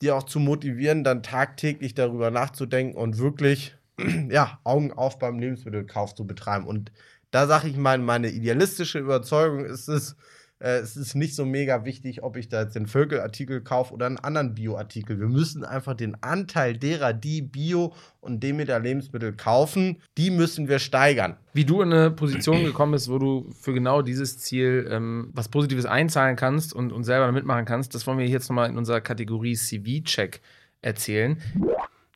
[0.02, 3.76] die auch zu motivieren, dann tagtäglich darüber nachzudenken und wirklich
[4.30, 6.68] ja, Augen auf beim Lebensmittelkauf zu betreiben.
[6.68, 6.92] Und
[7.32, 10.16] da sage ich mal, meine idealistische Überzeugung ist es,
[10.64, 14.06] äh, es ist nicht so mega wichtig, ob ich da jetzt den Vögelartikel kaufe oder
[14.06, 15.20] einen anderen Bioartikel.
[15.20, 20.80] Wir müssen einfach den Anteil derer, die Bio- und Demeter Lebensmittel kaufen, die müssen wir
[20.80, 21.36] steigern.
[21.54, 25.50] Wie du in eine Position gekommen bist, wo du für genau dieses Ziel ähm, was
[25.50, 29.02] Positives einzahlen kannst und, und selber mitmachen kannst, das wollen wir jetzt nochmal in unserer
[29.02, 30.40] Kategorie CV-Check
[30.82, 31.42] erzählen.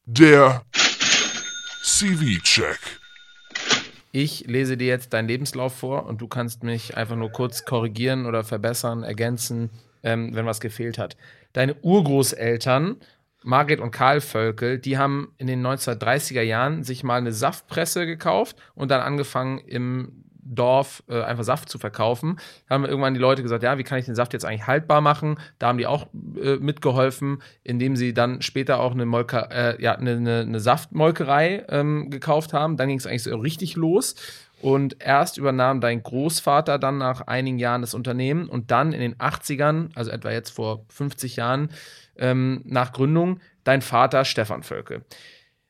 [0.06, 0.64] Der
[1.84, 2.80] CV-Check.
[4.20, 8.26] Ich lese dir jetzt deinen Lebenslauf vor und du kannst mich einfach nur kurz korrigieren
[8.26, 9.70] oder verbessern, ergänzen,
[10.02, 11.16] ähm, wenn was gefehlt hat.
[11.54, 12.96] Deine Urgroßeltern,
[13.44, 18.58] Margret und Karl Völkel, die haben in den 1930er Jahren sich mal eine Saftpresse gekauft
[18.74, 20.24] und dann angefangen im
[20.56, 22.40] Dorf äh, einfach Saft zu verkaufen.
[22.68, 25.02] Da haben irgendwann die Leute gesagt, ja, wie kann ich den Saft jetzt eigentlich haltbar
[25.02, 25.40] machen?
[25.60, 26.08] Da haben die auch
[26.42, 31.66] äh, mitgeholfen, indem sie dann später auch eine, Molke, äh, ja, eine, eine, eine Saftmolkerei
[31.70, 32.78] ähm, gekauft haben.
[32.78, 34.16] Dann ging es eigentlich so richtig los.
[34.60, 39.16] Und erst übernahm dein Großvater dann nach einigen Jahren das Unternehmen und dann in den
[39.16, 41.70] 80ern, also etwa jetzt vor 50 Jahren,
[42.18, 45.06] ähm, nach Gründung, dein Vater Stefan Völkel.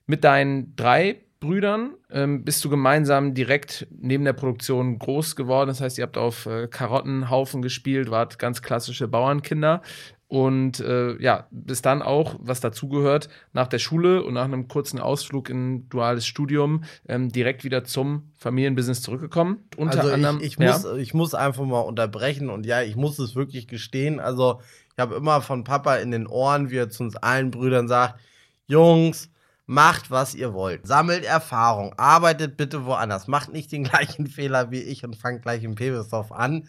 [0.05, 5.67] Mit deinen drei Brüdern ähm, bist du gemeinsam direkt neben der Produktion groß geworden.
[5.67, 9.81] Das heißt, ihr habt auf äh, Karottenhaufen gespielt, wart ganz klassische Bauernkinder.
[10.29, 14.99] Und äh, ja, bis dann auch, was dazugehört, nach der Schule und nach einem kurzen
[14.99, 19.63] Ausflug in duales Studium ähm, direkt wieder zum Familienbusiness zurückgekommen.
[19.77, 20.39] Unter also anderem.
[20.39, 20.73] ich, ich, ja.
[20.73, 24.19] muss, ich muss einfach mal unterbrechen und ja, ich muss es wirklich gestehen.
[24.19, 24.59] Also
[24.93, 28.19] ich habe immer von Papa in den Ohren, wie er zu uns allen Brüdern sagt,
[28.67, 29.29] Jungs,
[29.67, 30.87] macht, was ihr wollt.
[30.87, 33.27] Sammelt Erfahrung, arbeitet bitte woanders.
[33.27, 36.67] Macht nicht den gleichen Fehler wie ich und fangt gleich im Pebelsdorf an.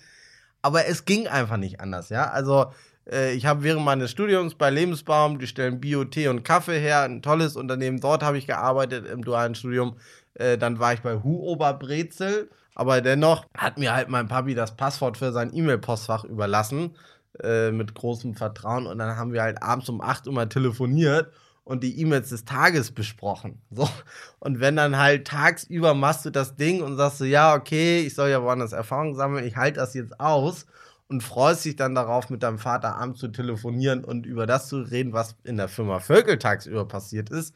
[0.60, 2.28] Aber es ging einfach nicht anders, ja.
[2.28, 2.72] Also
[3.10, 7.02] äh, ich habe während meines Studiums bei Lebensbaum, die stellen Bio, Tee und Kaffee her,
[7.02, 8.00] ein tolles Unternehmen.
[8.00, 9.96] Dort habe ich gearbeitet im dualen Studium.
[10.34, 12.50] Äh, dann war ich bei Hu Oberbrezel.
[12.74, 16.96] Aber dennoch hat mir halt mein Papi das Passwort für sein E-Mail-Postfach überlassen.
[17.42, 18.86] Äh, mit großem Vertrauen.
[18.86, 21.32] Und dann haben wir halt abends um 8 Uhr mal telefoniert
[21.68, 23.60] und die E-Mails des Tages besprochen.
[23.70, 23.86] So.
[24.38, 28.14] Und wenn dann halt tagsüber machst du das Ding und sagst so, ja, okay, ich
[28.14, 30.64] soll ja woanders Erfahrung sammeln, ich halte das jetzt aus
[31.08, 34.80] und freust dich dann darauf, mit deinem Vater abends zu telefonieren und über das zu
[34.80, 37.54] reden, was in der Firma Völkel tagsüber passiert ist.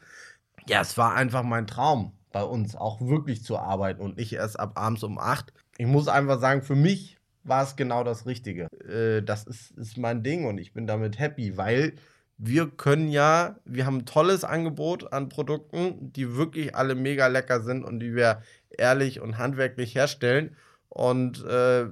[0.67, 4.59] Ja, es war einfach mein Traum bei uns, auch wirklich zu arbeiten und nicht erst
[4.59, 5.53] ab abends um acht.
[5.77, 8.67] Ich muss einfach sagen, für mich war es genau das Richtige.
[8.87, 11.95] Äh, das ist, ist mein Ding und ich bin damit happy, weil
[12.37, 17.61] wir können ja, wir haben ein tolles Angebot an Produkten, die wirklich alle mega lecker
[17.61, 18.41] sind und die wir
[18.77, 20.55] ehrlich und handwerklich herstellen.
[20.89, 21.85] Und äh,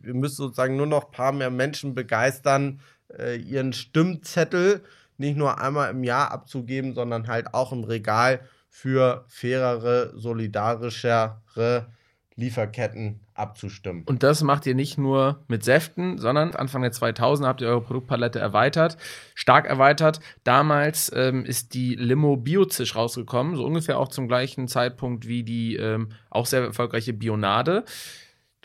[0.00, 2.80] wir müssen sozusagen nur noch ein paar mehr Menschen begeistern,
[3.16, 4.82] äh, ihren Stimmzettel
[5.18, 11.86] nicht nur einmal im Jahr abzugeben, sondern halt auch im Regal für fairere, solidarischere
[12.34, 14.04] Lieferketten abzustimmen.
[14.06, 17.82] Und das macht ihr nicht nur mit Säften, sondern Anfang der 2000 habt ihr eure
[17.82, 18.96] Produktpalette erweitert,
[19.34, 20.20] stark erweitert.
[20.44, 25.76] Damals ähm, ist die Limo Biozisch rausgekommen, so ungefähr auch zum gleichen Zeitpunkt wie die
[25.76, 27.84] ähm, auch sehr erfolgreiche Bionade.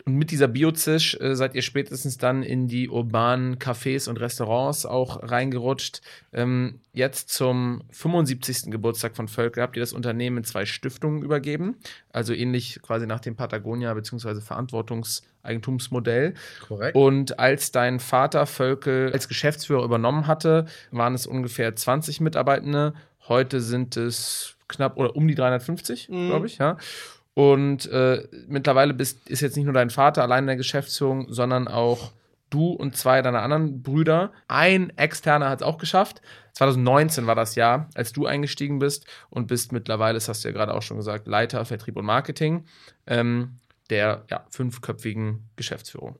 [0.08, 4.86] Und mit dieser Biozisch äh, seid ihr spätestens dann in die urbanen Cafés und Restaurants
[4.86, 6.00] auch reingerutscht.
[6.32, 8.70] Ähm, jetzt zum 75.
[8.70, 11.76] Geburtstag von Völkel habt ihr das Unternehmen in zwei Stiftungen übergeben.
[12.10, 14.40] Also ähnlich quasi nach dem Patagonia- bzw.
[14.40, 16.32] Verantwortungseigentumsmodell.
[16.66, 16.96] Korrekt.
[16.96, 22.94] Und als dein Vater Völkel als Geschäftsführer übernommen hatte, waren es ungefähr 20 Mitarbeitende.
[23.28, 26.28] Heute sind es knapp oder um die 350, Mhm.
[26.28, 26.78] glaube ich, ja.
[27.38, 31.68] Und äh, mittlerweile bist, ist jetzt nicht nur dein Vater allein in der Geschäftsführung, sondern
[31.68, 32.10] auch
[32.50, 34.32] du und zwei deiner anderen Brüder.
[34.48, 36.20] Ein externer hat es auch geschafft.
[36.54, 40.52] 2019 war das Jahr, als du eingestiegen bist und bist mittlerweile, das hast du ja
[40.52, 42.64] gerade auch schon gesagt, Leiter Vertrieb und Marketing
[43.06, 46.18] ähm, der ja, fünfköpfigen Geschäftsführung.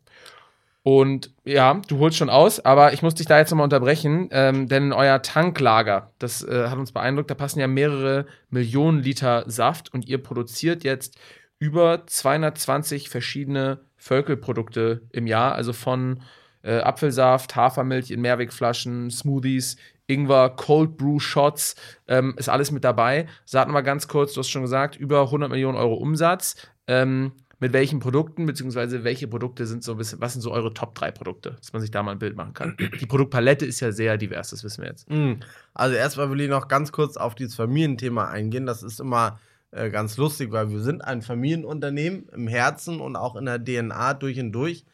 [0.82, 4.68] Und ja, du holst schon aus, aber ich muss dich da jetzt nochmal unterbrechen, ähm,
[4.68, 9.92] denn euer Tanklager, das äh, hat uns beeindruckt, da passen ja mehrere Millionen Liter Saft
[9.92, 11.18] und ihr produziert jetzt
[11.58, 16.22] über 220 verschiedene Völkelprodukte im Jahr, also von
[16.62, 21.74] äh, Apfelsaft, Hafermilch in Mehrwegflaschen, Smoothies, Ingwer, Cold Brew Shots,
[22.06, 23.26] ähm, ist alles mit dabei.
[23.44, 26.56] Sag mal ganz kurz, du hast schon gesagt, über 100 Millionen Euro Umsatz.
[26.86, 30.72] Ähm, mit welchen Produkten, beziehungsweise welche Produkte sind so ein bisschen, was sind so eure
[30.74, 32.76] Top 3 Produkte, dass man sich da mal ein Bild machen kann.
[33.00, 35.10] Die Produktpalette ist ja sehr divers, das wissen wir jetzt.
[35.10, 35.34] Mm.
[35.74, 38.66] Also erstmal will ich noch ganz kurz auf dieses Familienthema eingehen.
[38.66, 39.40] Das ist immer
[39.72, 44.14] äh, ganz lustig, weil wir sind ein Familienunternehmen im Herzen und auch in der DNA
[44.14, 44.84] durch und durch.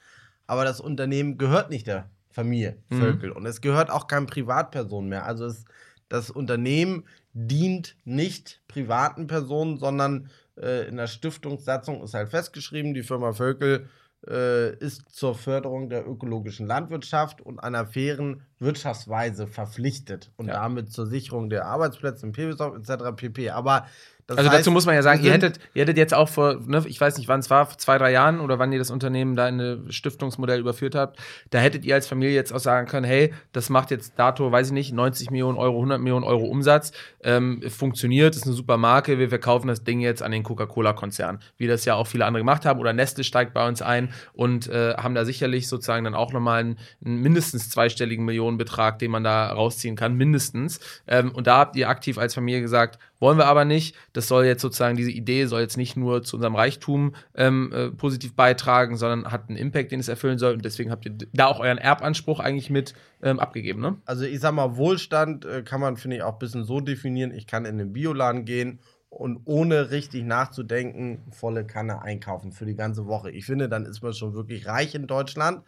[0.46, 2.98] Aber das Unternehmen gehört nicht der Familie Mhm.
[2.98, 5.24] Völkel und es gehört auch keinem Privatperson mehr.
[5.24, 5.64] Also es,
[6.08, 13.02] das Unternehmen dient nicht privaten Personen, sondern äh, in der Stiftungssatzung ist halt festgeschrieben, die
[13.02, 13.88] Firma Völkel
[14.26, 20.54] äh, ist zur Förderung der ökologischen Landwirtschaft und einer fairen Wirtschaftsweise verpflichtet und Ja.
[20.54, 23.14] damit zur Sicherung der Arbeitsplätze im PWSOF etc.
[23.16, 23.50] pp.
[23.50, 23.86] Aber
[24.26, 26.58] das Also heißt, dazu muss man ja sagen, ihr hättet, ihr hättet jetzt auch vor,
[26.66, 28.90] ne, ich weiß nicht, wann es war, vor zwei, drei Jahren oder wann ihr das
[28.90, 31.18] Unternehmen da in ein Stiftungsmodell überführt habt,
[31.50, 34.68] da hättet ihr als Familie jetzt auch sagen können, hey, das macht jetzt dato, weiß
[34.68, 39.18] ich nicht, 90 Millionen Euro, 100 Millionen Euro Umsatz, ähm, funktioniert, ist eine super Marke,
[39.18, 42.64] wir verkaufen das Ding jetzt an den Coca-Cola-Konzern, wie das ja auch viele andere gemacht
[42.64, 46.32] haben oder Nestle steigt bei uns ein und äh, haben da sicherlich sozusagen dann auch
[46.32, 50.80] nochmal einen, einen mindestens zweistelligen Millionenbetrag, den man da rausziehen kann, mindestens.
[51.06, 53.96] Ähm, und da habt ihr aktiv als Familie gesagt, wollen wir aber nicht.
[54.12, 57.90] Das soll jetzt sozusagen, diese Idee soll jetzt nicht nur zu unserem Reichtum ähm, äh,
[57.90, 60.52] positiv beitragen, sondern hat einen Impact, den es erfüllen soll.
[60.52, 63.96] Und deswegen habt ihr da auch euren Erbanspruch eigentlich mit ähm, abgegeben, ne?
[64.04, 67.32] Also ich sag mal, Wohlstand äh, kann man, finde ich, auch ein bisschen so definieren.
[67.32, 72.76] Ich kann in den Bioladen gehen und ohne richtig nachzudenken, volle Kanne einkaufen für die
[72.76, 73.30] ganze Woche.
[73.30, 75.62] Ich finde, dann ist man schon wirklich reich in Deutschland.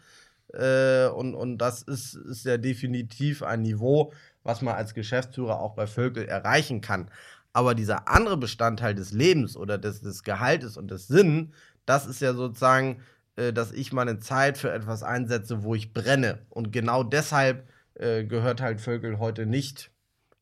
[0.53, 5.75] Äh, und, und das ist, ist ja definitiv ein Niveau, was man als Geschäftsführer auch
[5.75, 7.09] bei Völkel erreichen kann.
[7.57, 11.53] Aber dieser andere Bestandteil des Lebens oder des, des Gehaltes und des Sinn,
[11.87, 13.01] das ist ja sozusagen,
[13.35, 16.37] äh, dass ich meine Zeit für etwas einsetze, wo ich brenne.
[16.51, 19.89] Und genau deshalb äh, gehört halt Völkel heute nicht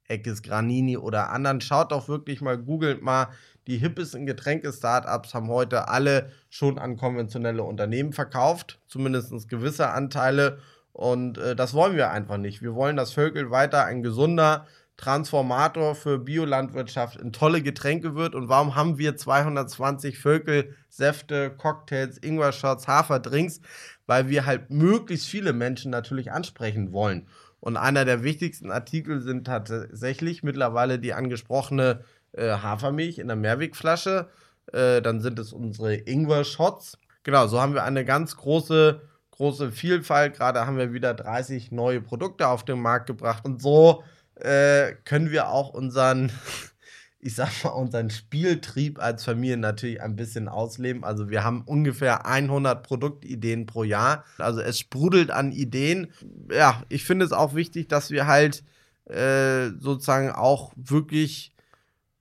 [0.10, 1.62] Eckes Granini oder anderen.
[1.62, 3.30] Schaut doch wirklich mal, googelt mal.
[3.67, 10.58] Die hippesten Getränke-Startups haben heute alle schon an konventionelle Unternehmen verkauft, zumindest gewisse Anteile.
[10.91, 12.62] Und äh, das wollen wir einfach nicht.
[12.62, 18.34] Wir wollen, dass Völkel weiter ein gesunder Transformator für Biolandwirtschaft in tolle Getränke wird.
[18.34, 23.62] Und warum haben wir 220 Völkel, Säfte, Cocktails, Ingwer-Shots, Haferdrinks?
[24.08, 27.27] Weil wir halt möglichst viele Menschen natürlich ansprechen wollen.
[27.60, 32.01] Und einer der wichtigsten Artikel sind tatsächlich mittlerweile die angesprochene
[32.34, 34.29] äh, Hafermilch in der Mehrwegflasche.
[34.71, 36.99] Äh, dann sind es unsere Ingwer-Shots.
[37.23, 40.36] Genau, so haben wir eine ganz große, große Vielfalt.
[40.36, 43.43] Gerade haben wir wieder 30 neue Produkte auf den Markt gebracht.
[43.45, 44.03] Und so
[44.36, 46.32] äh, können wir auch unseren,
[47.19, 51.04] ich sag mal, unseren Spieltrieb als Familie natürlich ein bisschen ausleben.
[51.04, 54.26] Also wir haben ungefähr 100 Produktideen pro Jahr.
[54.38, 56.12] Also es sprudelt an Ideen.
[56.52, 58.63] Ja, ich finde es auch wichtig, dass wir halt
[59.06, 61.56] äh, sozusagen auch wirklich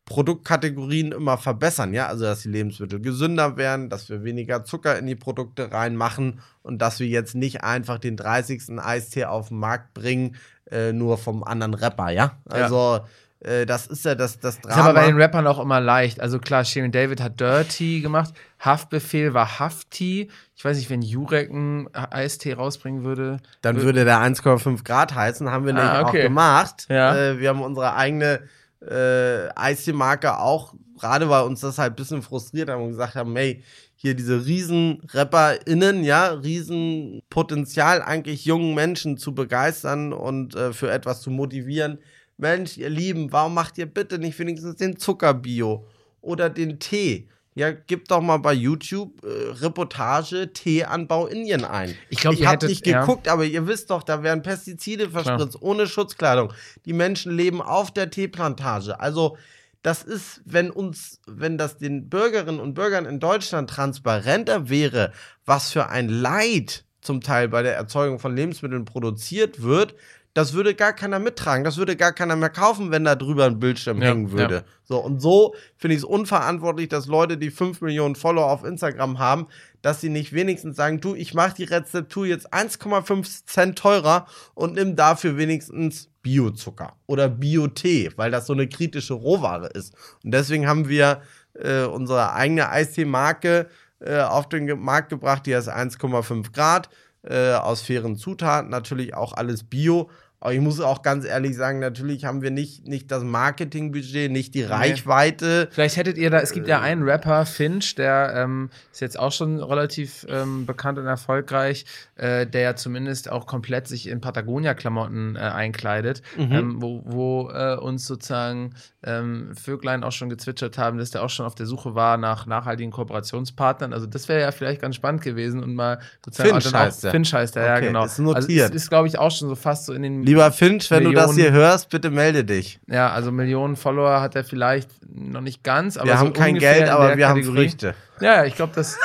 [0.05, 5.07] Produktkategorien immer verbessern, ja, also dass die Lebensmittel gesünder werden, dass wir weniger Zucker in
[5.07, 8.79] die Produkte reinmachen und dass wir jetzt nicht einfach den 30.
[8.79, 10.37] Eistee auf den Markt bringen,
[10.71, 12.37] äh, nur vom anderen Rapper, ja.
[12.49, 13.01] Also
[13.41, 14.83] äh, das ist ja das, das Ist Drama.
[14.85, 16.21] aber bei den Rappern auch immer leicht.
[16.21, 18.33] Also klar, Shirin David hat Dirty gemacht.
[18.59, 20.31] Haftbefehl war Hafti.
[20.57, 23.39] Ich weiß nicht, wenn Jurek einen Eistee rausbringen würde.
[23.61, 26.21] Dann würde der 1,5 Grad heißen, haben wir nämlich Ah, okay.
[26.21, 26.87] auch gemacht.
[26.89, 27.15] Ja.
[27.15, 28.41] Äh, wir haben unsere eigene
[28.81, 33.35] äh, Eistee-Marke auch, gerade weil uns das halt ein bisschen frustriert haben und gesagt haben,
[33.37, 33.63] hey,
[34.05, 40.91] hier diese riesen RapperInnen, ja, riesen Potenzial eigentlich jungen Menschen zu begeistern und äh, für
[40.91, 41.97] etwas zu motivieren.
[42.37, 45.87] Mensch, ihr Lieben, warum macht ihr bitte nicht wenigstens den Zuckerbio
[46.21, 47.31] oder den Tee?
[47.55, 51.95] Ja, gib doch mal bei YouTube äh, Reportage Teeanbau Indien ein.
[52.11, 53.01] Ich glaub, ich habe nicht ja.
[53.01, 56.53] geguckt, aber ihr wisst doch, da werden Pestizide verspritzt, ohne Schutzkleidung.
[56.85, 59.01] Die Menschen leben auf der Teeplantage.
[59.01, 59.39] Also,
[59.85, 65.13] das ist, wenn uns, wenn das den Bürgerinnen und Bürgern in Deutschland transparenter wäre,
[65.45, 69.95] was für ein Leid zum Teil bei der Erzeugung von Lebensmitteln produziert wird,
[70.33, 71.65] das würde gar keiner mittragen.
[71.65, 74.55] Das würde gar keiner mehr kaufen, wenn da drüber ein Bildschirm Ja, hängen würde.
[74.55, 74.63] ja.
[74.85, 79.19] So, und so finde ich es unverantwortlich, dass Leute, die 5 Millionen Follower auf Instagram
[79.19, 79.49] haben,
[79.85, 84.73] dass sie nicht wenigstens sagen, du, ich mache die Rezeptur jetzt 1,5 Cent teurer und
[84.73, 89.95] nimm dafür wenigstens Biozucker oder Bio-Tee, weil das so eine kritische Rohware ist.
[90.25, 91.21] Und deswegen haben wir
[91.53, 93.69] äh, unsere eigene Eistee-Marke
[94.01, 96.89] äh, auf den Markt gebracht, die heißt 1,5 Grad,
[97.23, 100.09] äh, aus fairen Zutaten, natürlich auch alles Bio.
[100.45, 104.55] Aber ich muss auch ganz ehrlich sagen, natürlich haben wir nicht, nicht das Marketingbudget, nicht
[104.55, 105.69] die Reichweite.
[105.71, 109.33] Vielleicht hättet ihr da, es gibt ja einen Rapper, Finch, der ähm, ist jetzt auch
[109.33, 115.37] schon relativ ähm, bekannt und erfolgreich, äh, der ja zumindest auch komplett sich in Patagonia-Klamotten
[115.37, 121.11] äh, einkleidet, ähm, wo, wo äh, uns sozusagen ähm, Vöglein auch schon gezwitschert haben, dass
[121.11, 123.95] der auch schon auf der Suche war nach nachhaltigen Kooperationspartnern.
[123.95, 127.11] Also das wäre ja vielleicht ganz spannend gewesen und mal sozusagen Finch heißt der.
[127.13, 128.05] Finch heißt der, ja Okay, genau.
[128.05, 128.37] ist notiert.
[128.37, 131.05] Also ist, ist glaube ich auch schon so fast so in den Lieber Finch, wenn
[131.05, 132.81] du das Millionen- hier hörst, bitte melde dich.
[132.87, 136.59] Ja, also Millionen Follower hat er vielleicht noch nicht ganz, aber Wir so haben kein
[136.59, 137.69] Geld, aber der wir haben Kategorie.
[137.69, 137.95] Früchte.
[138.21, 138.99] Ja, ich glaube, das,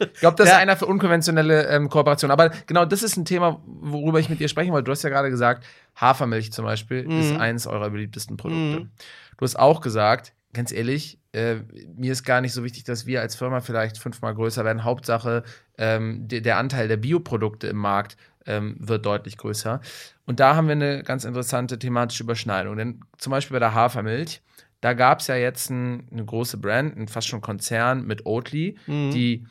[0.00, 0.54] ich glaub, das Ja.
[0.54, 2.30] ist einer für unkonventionelle ähm, Kooperation.
[2.30, 4.84] Aber genau, das ist ein Thema, worüber ich mit dir sprechen wollte.
[4.84, 5.64] Du hast ja gerade gesagt,
[5.96, 7.20] Hafermilch zum Beispiel Mhm.
[7.20, 8.88] ist eines eurer beliebtesten Produkte.
[9.36, 11.56] Du hast auch gesagt, ganz ehrlich, äh,
[11.96, 14.84] mir ist gar nicht so wichtig, dass wir als Firma vielleicht fünfmal größer werden.
[14.84, 15.44] Hauptsache,
[15.78, 18.16] ähm, de- der Anteil der Bioprodukte im Markt
[18.46, 19.80] ähm, wird deutlich größer.
[20.26, 22.76] Und da haben wir eine ganz interessante thematische Überschneidung.
[22.76, 24.42] Denn zum Beispiel bei der Hafermilch,
[24.80, 28.76] da gab es ja jetzt ein, eine große Brand, ein fast schon Konzern mit Oatly,
[29.12, 29.46] die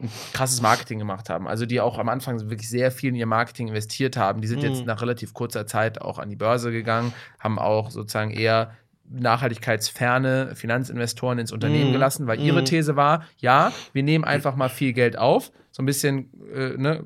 [0.00, 1.48] ein krasses Marketing gemacht haben.
[1.48, 4.40] Also die auch am Anfang wirklich sehr viel in ihr Marketing investiert haben.
[4.40, 8.30] Die sind jetzt nach relativ kurzer Zeit auch an die Börse gegangen, haben auch sozusagen
[8.30, 8.76] eher
[9.10, 11.92] nachhaltigkeitsferne Finanzinvestoren ins Unternehmen Mhm.
[11.94, 12.64] gelassen, weil ihre Mhm.
[12.66, 17.04] These war, ja, wir nehmen einfach mal viel Geld auf, so ein bisschen äh, ne,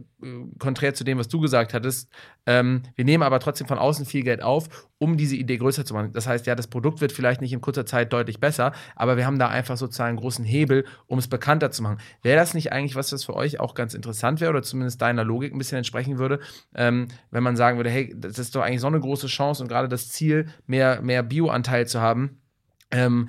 [0.59, 2.11] konträr zu dem, was du gesagt hattest.
[2.47, 5.93] Ähm, wir nehmen aber trotzdem von außen viel Geld auf, um diese Idee größer zu
[5.93, 6.15] machen.
[6.15, 9.27] Das heißt, ja, das Produkt wird vielleicht nicht in kurzer Zeit deutlich besser, aber wir
[9.27, 11.99] haben da einfach sozusagen einen großen Hebel, um es bekannter zu machen.
[12.23, 15.23] Wäre das nicht eigentlich was, das für euch auch ganz interessant wäre oder zumindest deiner
[15.23, 16.41] Logik ein bisschen entsprechen würde,
[16.75, 19.69] ähm, wenn man sagen würde, hey, das ist doch eigentlich so eine große Chance und
[19.69, 22.41] gerade das Ziel, mehr, mehr Bioanteil zu haben,
[22.91, 23.29] ähm,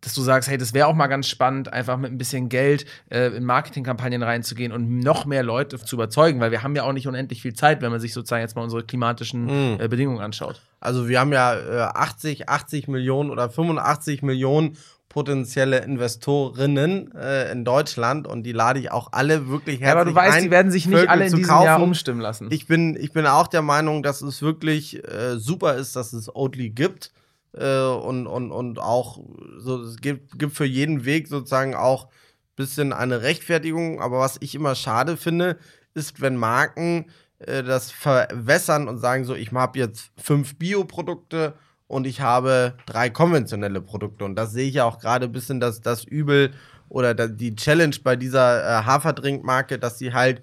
[0.00, 2.86] dass du sagst, hey, das wäre auch mal ganz spannend, einfach mit ein bisschen Geld
[3.10, 6.92] äh, in Marketingkampagnen reinzugehen und noch mehr Leute zu überzeugen, weil wir haben ja auch
[6.94, 9.44] nicht unendlich viel Zeit, wenn man sich sozusagen jetzt mal unsere klimatischen
[9.74, 9.80] Mhm.
[9.80, 10.62] äh, Bedingungen anschaut.
[10.80, 14.76] Also wir haben ja äh, 80, 80 Millionen oder 85 Millionen
[15.10, 20.04] potenzielle Investorinnen äh, in Deutschland und die lade ich auch alle wirklich herzlich Ja, aber
[20.04, 21.82] du weißt, ein, die werden sich nicht Völkel alle in diesem Jahr kaufen.
[21.82, 22.48] umstimmen lassen.
[22.50, 26.34] Ich bin, ich bin auch der Meinung, dass es wirklich äh, super ist, dass es
[26.34, 27.10] Oatly gibt.
[27.52, 29.18] Äh, und, und, und auch
[29.58, 32.10] so, es gibt, gibt für jeden Weg sozusagen auch ein
[32.56, 34.00] bisschen eine Rechtfertigung.
[34.00, 35.58] Aber was ich immer schade finde,
[35.94, 37.06] ist, wenn Marken
[37.38, 41.54] äh, das verwässern und sagen so, ich habe jetzt fünf Bioprodukte
[41.86, 44.24] und ich habe drei konventionelle Produkte.
[44.24, 46.52] Und das sehe ich ja auch gerade ein bisschen das, das Übel
[46.88, 50.42] oder die Challenge bei dieser äh, Haferdrinkmarke, dass sie halt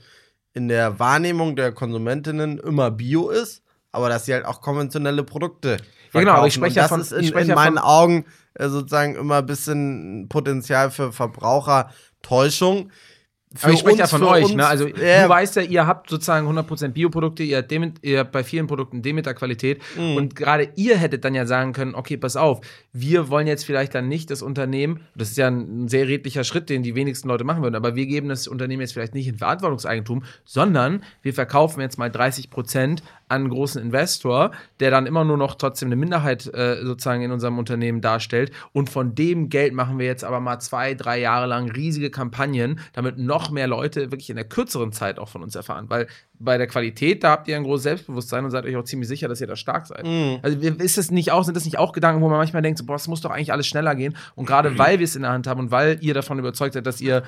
[0.53, 5.77] in der Wahrnehmung der Konsumentinnen immer Bio ist, aber dass sie halt auch konventionelle Produkte
[6.15, 6.73] Ja, genau, aber ich verkaufen.
[6.73, 10.27] spreche ja von- ist ich in, spreche in meinen Augen äh, sozusagen immer ein bisschen
[10.29, 12.89] Potenzial für Verbrauchertäuschung.
[13.57, 14.67] Für Aber ich spreche uns- ja von euch, uns- ne?
[14.67, 18.33] Also Ja, du weißt ja, ihr habt sozusagen 100% Bioprodukte, ihr habt, Demet, ihr habt
[18.33, 20.17] bei vielen Produkten Demeter-Qualität Mhm.
[20.17, 22.59] und gerade ihr hättet dann ja sagen können, okay, pass auf,
[22.91, 26.69] wir wollen jetzt vielleicht dann nicht das Unternehmen, das ist ja ein sehr redlicher Schritt,
[26.69, 29.37] den die wenigsten Leute machen würden, aber wir geben das Unternehmen jetzt vielleicht nicht in
[29.37, 35.37] Verantwortungseigentum, sondern wir verkaufen jetzt mal 30% an einen großen Investor, der dann immer nur
[35.37, 39.97] noch trotzdem eine Minderheit äh, sozusagen in unserem Unternehmen darstellt und von dem Geld machen
[39.97, 44.29] wir jetzt aber mal zwei, drei Jahre lang riesige Kampagnen, damit noch mehr Leute wirklich
[44.29, 46.07] in der kürzeren Zeit auch von uns erfahren, weil
[46.37, 49.27] bei der Qualität, da habt ihr ein großes Selbstbewusstsein und seid euch auch ziemlich sicher,
[49.27, 50.05] dass ihr da stark seid.
[50.05, 50.39] Mhm.
[50.41, 52.85] Also ist das nicht auch, sind das nicht auch Gedanken, wo man manchmal denkt, so,
[52.85, 55.31] boah, es muss doch eigentlich alles schneller gehen und gerade weil wir es in der
[55.31, 57.23] Hand haben und weil ihr davon überzeugt seid, dass ihr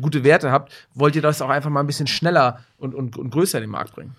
[0.00, 3.30] gute Werte habt, wollt ihr das auch einfach mal ein bisschen schneller und, und, und
[3.30, 4.14] größer in den Markt bringen.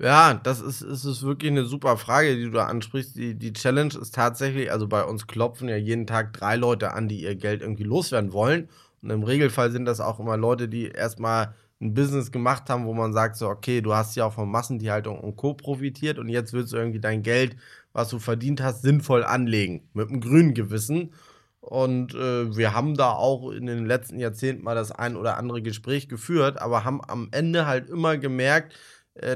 [0.00, 3.16] Ja, das ist, ist, ist wirklich eine super Frage, die du da ansprichst.
[3.16, 7.08] Die, die Challenge ist tatsächlich, also bei uns klopfen ja jeden Tag drei Leute an,
[7.08, 8.68] die ihr Geld irgendwie loswerden wollen.
[9.02, 12.94] Und im Regelfall sind das auch immer Leute, die erstmal ein Business gemacht haben, wo
[12.94, 15.54] man sagt so, okay, du hast ja auch von Massentierhaltung und Co.
[15.54, 17.56] profitiert und jetzt willst du irgendwie dein Geld,
[17.92, 19.88] was du verdient hast, sinnvoll anlegen.
[19.94, 21.12] Mit einem grünen Gewissen.
[21.60, 25.60] Und äh, wir haben da auch in den letzten Jahrzehnten mal das ein oder andere
[25.60, 28.74] Gespräch geführt, aber haben am Ende halt immer gemerkt,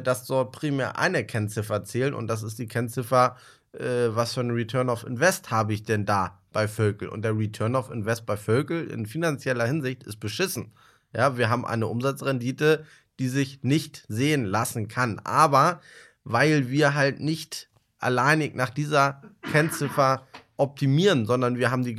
[0.00, 3.36] dass dort primär eine Kennziffer zählt und das ist die Kennziffer,
[3.72, 7.08] äh, was für ein Return of Invest habe ich denn da bei Völkel?
[7.08, 10.72] Und der Return of Invest bei Völkel in finanzieller Hinsicht ist beschissen.
[11.14, 12.84] Ja, wir haben eine Umsatzrendite,
[13.18, 15.20] die sich nicht sehen lassen kann.
[15.24, 15.80] Aber
[16.24, 17.68] weil wir halt nicht
[17.98, 20.26] alleinig nach dieser Kennziffer
[20.56, 21.94] optimieren, sondern wir haben die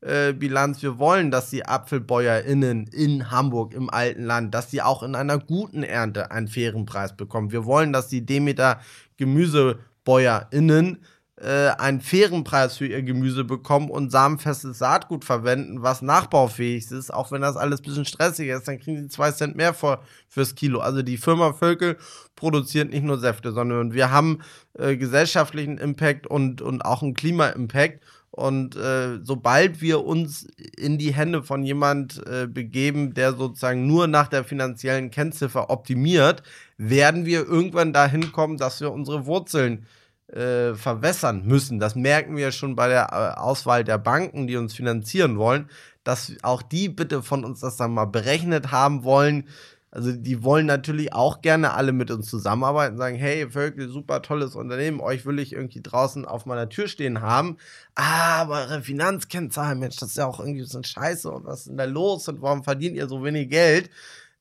[0.00, 0.82] Gemeinwohlbilanz.
[0.82, 5.38] Wir wollen, dass die ApfelbäuerInnen in Hamburg im alten Land, dass sie auch in einer
[5.38, 7.52] guten Ernte einen fairen Preis bekommen.
[7.52, 8.80] Wir wollen, dass die Demeter
[9.16, 10.98] GemüsebäuerInnen
[11.40, 17.14] äh, einen fairen Preis für ihr Gemüse bekommen und samenfestes Saatgut verwenden, was nachbaufähig ist,
[17.14, 20.02] auch wenn das alles ein bisschen stressig ist, dann kriegen sie zwei Cent mehr vor,
[20.28, 20.80] fürs Kilo.
[20.80, 21.96] Also die Firma Völkel
[22.34, 24.40] produziert nicht nur Säfte, sondern wir haben
[24.74, 28.00] äh, gesellschaftlichen Impact und, und auch einen Klima-Impact.
[28.30, 34.06] Und äh, sobald wir uns in die Hände von jemand äh, begeben, der sozusagen nur
[34.06, 36.42] nach der finanziellen Kennziffer optimiert,
[36.76, 39.86] werden wir irgendwann dahin kommen, dass wir unsere Wurzeln
[40.28, 41.78] äh, verwässern müssen.
[41.78, 45.68] Das merken wir schon bei der äh, Auswahl der Banken, die uns finanzieren wollen,
[46.04, 49.44] dass auch die bitte von uns das dann mal berechnet haben wollen,
[49.90, 54.54] Also die wollen natürlich auch gerne alle mit uns zusammenarbeiten, sagen, hey, Völkel, super tolles
[54.54, 57.56] Unternehmen, euch will ich irgendwie draußen auf meiner Tür stehen haben.
[57.94, 61.68] Aber eure Finanzkennzahlen, Mensch, das ist ja auch irgendwie so ein Scheiße und was ist
[61.68, 63.88] denn da los und warum verdient ihr so wenig Geld?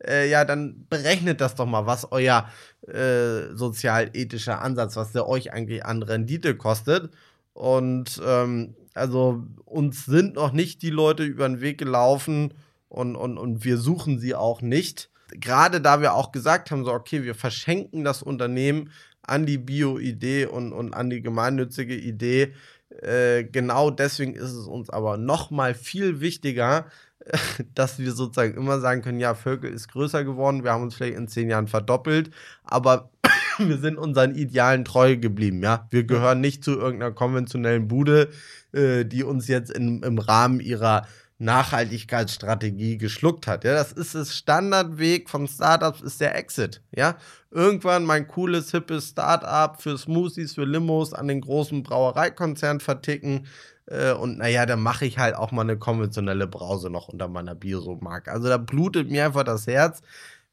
[0.05, 2.49] Äh, ja, dann berechnet das doch mal, was euer
[2.87, 7.11] äh, sozial-ethischer Ansatz, was der euch eigentlich an Rendite kostet.
[7.53, 12.53] Und ähm, also uns sind noch nicht die Leute über den Weg gelaufen
[12.89, 16.91] und, und, und wir suchen sie auch nicht gerade da wir auch gesagt haben, so,
[16.91, 22.53] okay, wir verschenken das Unternehmen an die Bio-Idee und, und an die gemeinnützige Idee.
[23.01, 26.85] Äh, genau deswegen ist es uns aber noch mal viel wichtiger,
[27.75, 31.17] dass wir sozusagen immer sagen können, ja, Völkel ist größer geworden, wir haben uns vielleicht
[31.17, 32.31] in zehn Jahren verdoppelt,
[32.63, 33.09] aber
[33.57, 35.87] wir sind unseren Idealen treu geblieben, ja.
[35.89, 38.29] Wir gehören nicht zu irgendeiner konventionellen Bude,
[38.71, 41.05] äh, die uns jetzt in, im Rahmen ihrer
[41.39, 43.63] Nachhaltigkeitsstrategie geschluckt hat.
[43.63, 46.81] Ja, das ist das Standardweg von Startups, ist der Exit.
[46.95, 47.17] Ja,
[47.51, 53.47] irgendwann mein cooles, hippes Startup für Smoothies, für Limos an den großen Brauereikonzern verticken.
[53.85, 57.55] Äh, und naja, dann mache ich halt auch mal eine konventionelle Brause noch unter meiner
[57.55, 58.31] Bioso-Marke.
[58.31, 60.01] Also da blutet mir einfach das Herz,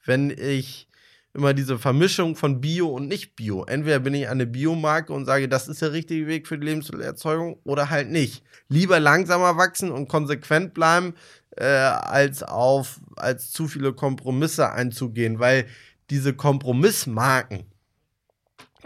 [0.05, 0.89] wenn ich
[1.35, 3.65] immer diese Vermischung von Bio und Nicht-Bio.
[3.65, 7.59] Entweder bin ich eine Biomarke und sage, das ist der richtige Weg für die Lebensmittelerzeugung
[7.65, 8.45] oder halt nicht.
[8.69, 11.15] Lieber langsamer wachsen und konsequent bleiben,
[11.57, 15.67] äh, als auf, als zu viele Kompromisse einzugehen, weil
[16.11, 17.65] diese Kompromissmarken,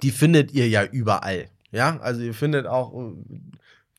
[0.03, 1.51] die findet ihr ja überall.
[1.71, 3.13] Ja, also ihr findet auch äh,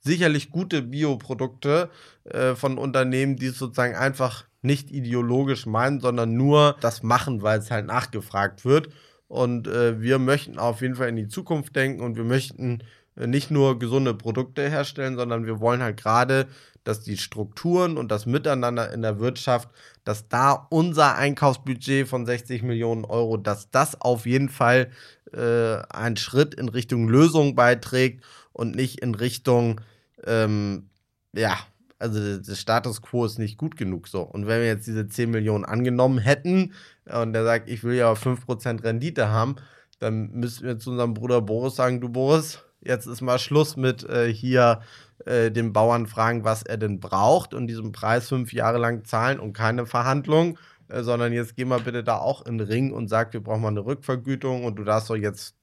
[0.02, 1.92] sicherlich gute Bioprodukte
[2.24, 7.72] äh, von Unternehmen, die sozusagen einfach nicht ideologisch meinen, sondern nur das machen, weil es
[7.72, 8.90] halt nachgefragt wird.
[9.28, 12.84] Und äh, wir möchten auf jeden Fall in die Zukunft denken und wir möchten
[13.16, 16.48] äh, nicht nur gesunde Produkte herstellen, sondern wir wollen halt gerade,
[16.84, 19.70] dass die Strukturen und das Miteinander in der Wirtschaft,
[20.04, 24.90] dass da unser Einkaufsbudget von 60 Millionen Euro, dass das auf jeden Fall
[25.34, 29.82] äh, ein Schritt in Richtung Lösung beiträgt und nicht in Richtung,
[30.26, 30.90] ähm,
[31.34, 31.60] ja,
[32.00, 34.22] also der Status quo ist nicht gut genug so.
[34.22, 36.74] Und wenn wir jetzt diese 10 Millionen angenommen hätten
[37.06, 39.58] und der sagt, ich will ja 5% Rendite haben,
[40.00, 44.04] dann müssten wir zu unserem Bruder Boris sagen, du Boris, jetzt ist mal Schluss mit
[44.10, 44.82] äh, hier
[45.26, 49.40] äh, den Bauern fragen, was er denn braucht und diesen Preis fünf Jahre lang zahlen
[49.40, 53.10] und keine Verhandlung, äh, sondern jetzt geh mal bitte da auch in den Ring und
[53.10, 55.56] sag, wir brauchen mal eine Rückvergütung und du darfst doch jetzt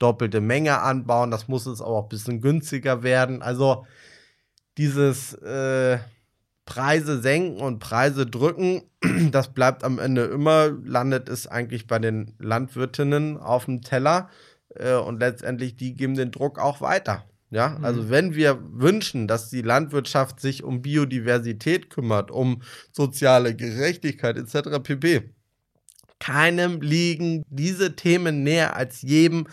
[0.00, 3.42] doppelte Menge anbauen, das muss es auch ein bisschen günstiger werden.
[3.42, 3.86] Also
[4.78, 5.98] dieses äh,
[6.64, 8.82] Preise senken und Preise drücken,
[9.32, 14.28] das bleibt am Ende immer, landet es eigentlich bei den Landwirtinnen auf dem Teller
[14.76, 17.24] äh, und letztendlich die geben den Druck auch weiter.
[17.50, 17.84] Ja, mhm.
[17.84, 22.62] also wenn wir wünschen, dass die Landwirtschaft sich um Biodiversität kümmert, um
[22.92, 24.80] soziale Gerechtigkeit etc.
[24.82, 25.30] pp.
[26.20, 29.48] Keinem liegen diese Themen näher als jedem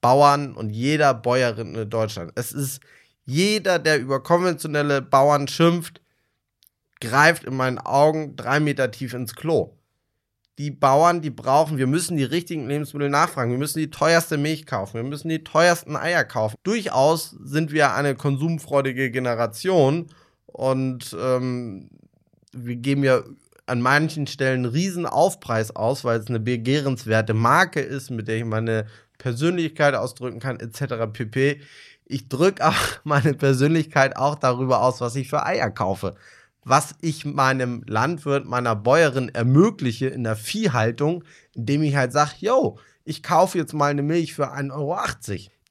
[0.00, 2.32] Bauern und jeder Bäuerin in Deutschland.
[2.34, 2.80] Es ist
[3.24, 6.00] jeder, der über konventionelle Bauern schimpft,
[7.00, 9.76] greift in meinen Augen drei Meter tief ins Klo.
[10.58, 13.50] Die Bauern, die brauchen, wir müssen die richtigen Lebensmittel nachfragen.
[13.50, 14.94] Wir müssen die teuerste Milch kaufen.
[14.94, 16.56] Wir müssen die teuersten Eier kaufen.
[16.64, 20.08] Durchaus sind wir eine konsumfreudige Generation
[20.46, 21.88] und ähm,
[22.52, 23.22] wir geben ja
[23.66, 28.36] an manchen Stellen einen riesen Aufpreis aus, weil es eine begehrenswerte Marke ist, mit der
[28.36, 31.12] ich meine Persönlichkeit ausdrücken kann, etc.
[31.12, 31.60] pp
[32.10, 36.14] ich drücke auch meine Persönlichkeit auch darüber aus, was ich für Eier kaufe.
[36.62, 42.78] Was ich meinem Landwirt, meiner Bäuerin ermögliche in der Viehhaltung, indem ich halt sage, yo,
[43.04, 44.98] ich kaufe jetzt mal eine Milch für 1,80 Euro.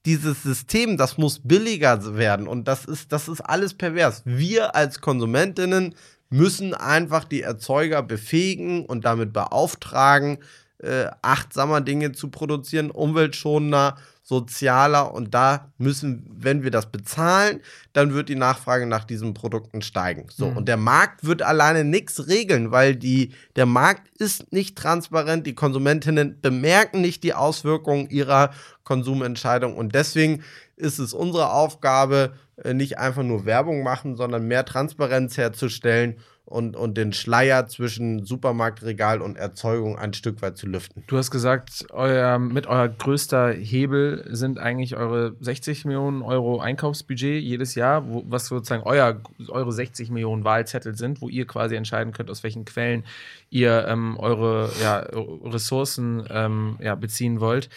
[0.05, 4.23] Dieses System, das muss billiger werden und das ist, das ist alles pervers.
[4.25, 5.93] Wir als Konsumentinnen
[6.29, 10.39] müssen einfach die Erzeuger befähigen und damit beauftragen,
[10.79, 13.97] äh, achtsamer Dinge zu produzieren, umweltschonender,
[14.29, 17.61] sozialer und da müssen, wenn wir das bezahlen,
[17.93, 20.27] dann wird die Nachfrage nach diesen Produkten steigen.
[20.29, 20.57] So, mhm.
[20.57, 25.55] und der Markt wird alleine nichts regeln, weil die, der Markt ist nicht transparent, die
[25.55, 28.51] Konsumentinnen bemerken nicht die Auswirkungen ihrer
[28.83, 30.43] Konsumentscheidung und deswegen
[30.75, 36.17] ist es unsere Aufgabe, äh, nicht einfach nur Werbung machen, sondern mehr Transparenz herzustellen
[36.49, 41.03] und, und den Schleier zwischen Supermarktregal und Erzeugung ein Stück weit zu lüften.
[41.05, 47.43] Du hast gesagt, euer, mit euer größter Hebel sind eigentlich eure 60 Millionen Euro Einkaufsbudget
[47.43, 52.13] jedes Jahr, wo, was sozusagen euer, eure 60 Millionen Wahlzettel sind, wo ihr quasi entscheiden
[52.13, 53.03] könnt, aus welchen Quellen
[53.51, 57.69] ihr ähm, eure ja, Ressourcen ähm, ja, beziehen wollt.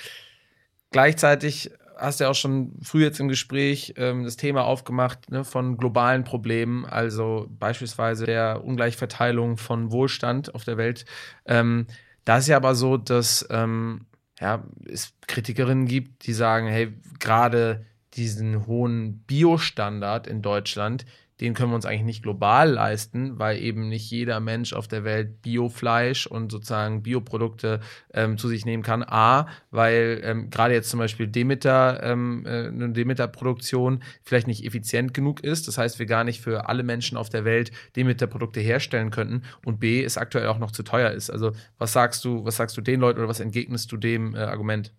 [0.91, 1.71] Gleichzeitig
[2.03, 6.25] hast ja auch schon früh jetzt im Gespräch ähm, das Thema aufgemacht ne, von globalen
[6.25, 11.05] Problemen, also beispielsweise der Ungleichverteilung von Wohlstand auf der Welt.
[11.47, 11.87] Ähm,
[12.25, 14.07] da ist ja aber so, dass ähm,
[14.41, 21.07] ja, es Kritikerinnen gibt, die sagen, hey, gerade diesen hohen Biostandard in Deutschland,
[21.41, 25.05] den können wir uns eigentlich nicht global leisten, weil eben nicht jeder Mensch auf der
[25.05, 27.81] Welt Biofleisch und sozusagen Bioprodukte
[28.13, 29.03] ähm, zu sich nehmen kann.
[29.03, 35.15] A, weil ähm, gerade jetzt zum Beispiel Demeter, ähm, äh, eine Demeter-Produktion vielleicht nicht effizient
[35.15, 35.69] genug ist.
[35.69, 39.43] Das heißt, wir gar nicht für alle Menschen auf der Welt Demeter-Produkte herstellen könnten.
[39.65, 41.31] Und B, es aktuell auch noch zu teuer ist.
[41.31, 44.39] Also was sagst du, was sagst du den Leuten oder was entgegnest du dem äh,
[44.39, 44.93] Argument?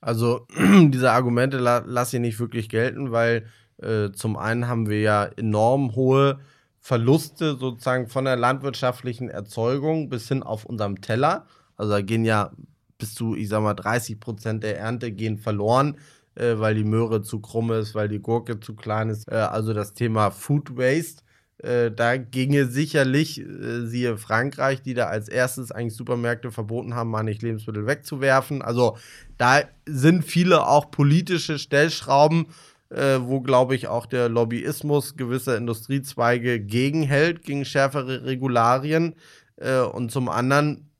[0.00, 0.46] Also
[0.88, 3.46] diese Argumente la lasse ich nicht wirklich gelten, weil
[3.82, 6.38] äh, zum einen haben wir ja enorm hohe
[6.80, 11.46] Verluste sozusagen von der landwirtschaftlichen Erzeugung bis hin auf unserem Teller.
[11.76, 12.52] Also da gehen ja
[12.98, 15.96] bis zu, ich sag mal, 30 Prozent der Ernte gehen verloren,
[16.34, 19.30] äh, weil die Möhre zu krumm ist, weil die Gurke zu klein ist.
[19.30, 21.22] Äh, also das Thema Food Waste.
[21.58, 27.10] Äh, da ginge sicherlich, äh, siehe Frankreich, die da als erstes eigentlich Supermärkte verboten haben,
[27.10, 28.62] mal nicht Lebensmittel wegzuwerfen.
[28.62, 28.96] Also
[29.36, 32.46] da sind viele auch politische Stellschrauben,
[32.90, 39.14] äh, wo, glaube ich, auch der Lobbyismus gewisser Industriezweige gegenhält, gegen schärfere Regularien.
[39.56, 40.90] Äh, und zum anderen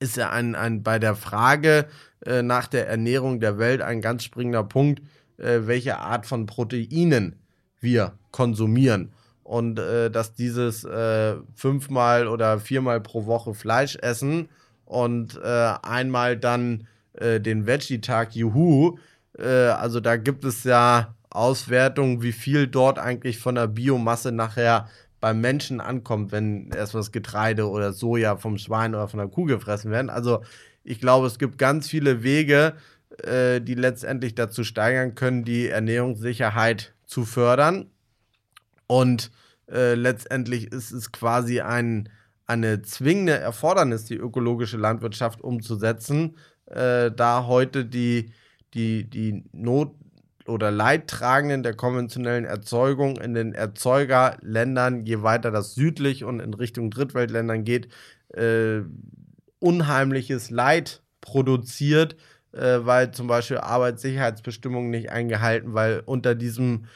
[0.00, 1.86] ist ja ein, ein, bei der Frage
[2.24, 5.02] äh, nach der Ernährung der Welt ein ganz springender Punkt,
[5.36, 7.36] äh, welche Art von Proteinen
[7.80, 9.12] wir konsumieren.
[9.42, 14.48] Und äh, dass dieses äh, fünfmal oder viermal pro Woche Fleisch essen
[14.84, 16.86] und einmal dann
[17.18, 18.98] den Veggie-Tag, juhu,
[19.38, 24.88] also da gibt es ja Auswertungen, wie viel dort eigentlich von der Biomasse nachher
[25.20, 29.44] beim Menschen ankommt, wenn erst was Getreide oder Soja vom Schwein oder von der Kuh
[29.44, 30.10] gefressen werden.
[30.10, 30.42] Also
[30.84, 32.74] ich glaube, es gibt ganz viele Wege,
[33.22, 37.90] äh, die letztendlich dazu steigern können, die Ernährungssicherheit zu fördern.
[38.88, 39.30] Und
[39.70, 42.08] äh, letztendlich ist es quasi ein,
[42.46, 48.32] eine zwingende Erfordernis, die ökologische Landwirtschaft umzusetzen, äh, da heute die
[48.74, 49.94] die, die Not-
[50.46, 56.90] oder Leidtragenden der konventionellen Erzeugung in den Erzeugerländern, je weiter das südlich und in Richtung
[56.90, 57.88] Drittweltländern geht,
[58.34, 58.80] äh,
[59.60, 62.16] unheimliches Leid produziert,
[62.52, 66.86] äh, weil zum Beispiel Arbeitssicherheitsbestimmungen nicht eingehalten, weil unter diesem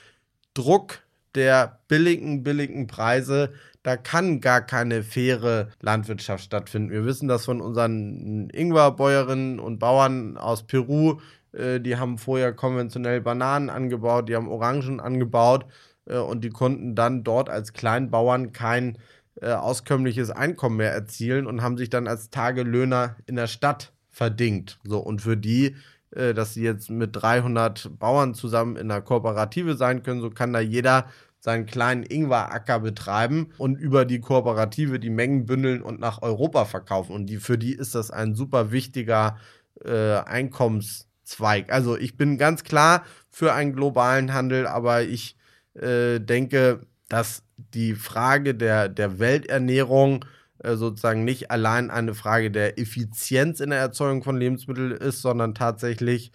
[0.55, 1.01] Druck
[1.35, 3.53] der billigen, billigen Preise,
[3.83, 6.91] da kann gar keine faire Landwirtschaft stattfinden.
[6.91, 11.21] Wir wissen das von unseren Ingwerbäuerinnen und Bauern aus Peru,
[11.57, 15.67] äh, die haben vorher konventionell Bananen angebaut, die haben Orangen angebaut
[16.07, 18.99] äh, und die konnten dann dort als Kleinbauern kein
[19.41, 24.79] äh, auskömmliches Einkommen mehr erzielen und haben sich dann als Tagelöhner in der Stadt verdingt.
[24.85, 25.77] So, und für die,
[26.11, 30.53] äh, dass sie jetzt mit 300 Bauern zusammen in einer Kooperative sein können, so kann
[30.53, 31.07] da jeder
[31.39, 37.15] seinen kleinen Ingwer-Acker betreiben und über die Kooperative die Mengen bündeln und nach Europa verkaufen.
[37.15, 39.37] Und die, für die ist das ein super wichtiger
[39.85, 41.73] äh, Einkommens- Zweig.
[41.73, 45.37] Also ich bin ganz klar für einen globalen Handel, aber ich
[45.75, 50.25] äh, denke, dass die Frage der, der Welternährung
[50.61, 55.57] äh, sozusagen nicht allein eine Frage der Effizienz in der Erzeugung von Lebensmitteln ist, sondern
[55.57, 56.31] tatsächlich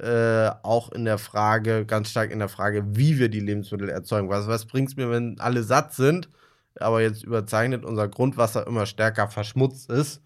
[0.00, 4.28] äh, auch in der Frage, ganz stark in der Frage, wie wir die Lebensmittel erzeugen.
[4.28, 6.28] Was, was bringt es mir, wenn alle satt sind,
[6.80, 10.20] aber jetzt überzeichnet unser Grundwasser immer stärker verschmutzt ist,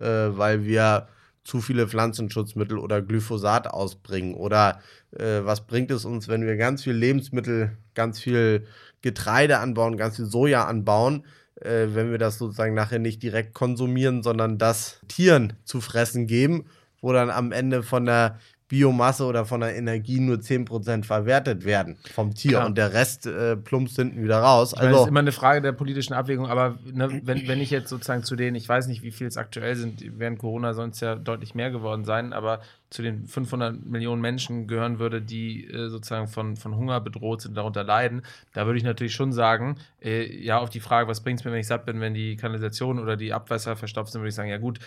[0.00, 1.06] äh, weil wir
[1.44, 4.34] zu viele Pflanzenschutzmittel oder Glyphosat ausbringen?
[4.34, 4.80] Oder
[5.12, 8.66] äh, was bringt es uns, wenn wir ganz viel Lebensmittel, ganz viel
[9.02, 11.24] Getreide anbauen, ganz viel Soja anbauen,
[11.56, 16.66] äh, wenn wir das sozusagen nachher nicht direkt konsumieren, sondern das Tieren zu fressen geben,
[17.00, 18.38] wo dann am Ende von der
[18.70, 22.66] Biomasse oder von der Energie nur 10% verwertet werden vom Tier Klar.
[22.66, 24.72] und der Rest äh, plumpst hinten wieder raus.
[24.76, 27.70] Meine, also, das ist immer eine Frage der politischen Abwägung, aber ne, wenn, wenn ich
[27.70, 30.90] jetzt sozusagen zu denen, ich weiß nicht, wie viel es aktuell sind, während Corona soll
[30.90, 32.60] es ja deutlich mehr geworden sein, aber
[32.90, 37.56] zu den 500 Millionen Menschen gehören würde, die äh, sozusagen von, von Hunger bedroht sind,
[37.56, 41.40] darunter leiden, da würde ich natürlich schon sagen, äh, ja, auf die Frage, was bringt
[41.40, 44.30] es mir, wenn ich satt bin, wenn die Kanalisation oder die Abwässer verstopft sind, würde
[44.30, 44.80] ich sagen, ja gut,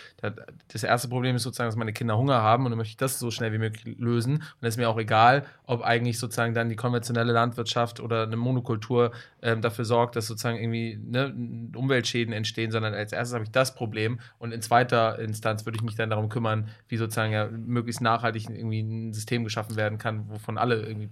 [0.68, 3.18] das erste Problem ist sozusagen, dass meine Kinder Hunger haben und dann möchte ich das
[3.18, 4.34] so schnell wie möglich lösen.
[4.34, 8.36] Und es ist mir auch egal, ob eigentlich sozusagen dann die konventionelle Landwirtschaft oder eine
[8.36, 9.12] Monokultur
[9.42, 11.34] ähm, dafür sorgt, dass sozusagen irgendwie ne,
[11.74, 15.82] Umweltschäden entstehen, sondern als erstes habe ich das Problem und in zweiter Instanz würde ich
[15.82, 20.28] mich dann darum kümmern, wie sozusagen ja möglichst nachhaltig irgendwie ein System geschaffen werden kann,
[20.28, 21.10] wovon alle irgendwie.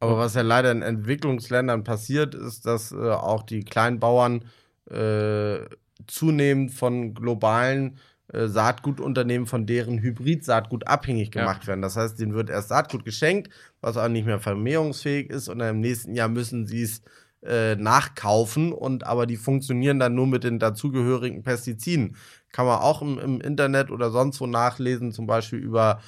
[0.00, 4.44] Aber was ja leider in Entwicklungsländern passiert, ist, dass äh, auch die Kleinbauern
[4.90, 5.58] äh,
[6.06, 7.98] zunehmend von globalen
[8.32, 11.42] Saatgutunternehmen von deren Hybrid-Saatgut abhängig Ja.
[11.42, 11.82] gemacht werden.
[11.82, 13.50] Das heißt, denen wird erst Saatgut geschenkt,
[13.80, 17.02] was auch nicht mehr vermehrungsfähig ist, und dann im nächsten Jahr müssen sie es
[17.42, 22.16] äh, nachkaufen und aber die funktionieren dann nur mit den dazugehörigen Pestiziden.
[22.52, 26.00] Kann man auch im, im Internet oder sonst wo nachlesen, zum Beispiel über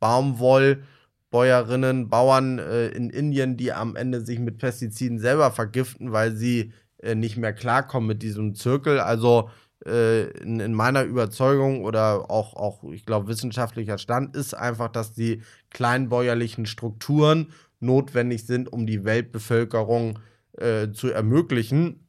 [0.00, 6.72] Baumwollbäuerinnen, Bauern äh, in Indien, die am Ende sich mit Pestiziden selber vergiften, weil sie
[6.98, 9.00] äh, nicht mehr klarkommen mit diesem Zirkel.
[9.00, 9.50] Also äh,
[9.84, 15.42] in, in meiner Überzeugung oder auch, auch ich glaube, wissenschaftlicher Stand ist einfach, dass die
[15.70, 20.18] kleinbäuerlichen Strukturen notwendig sind, um die Weltbevölkerung
[20.58, 22.06] äh, zu ermöglichen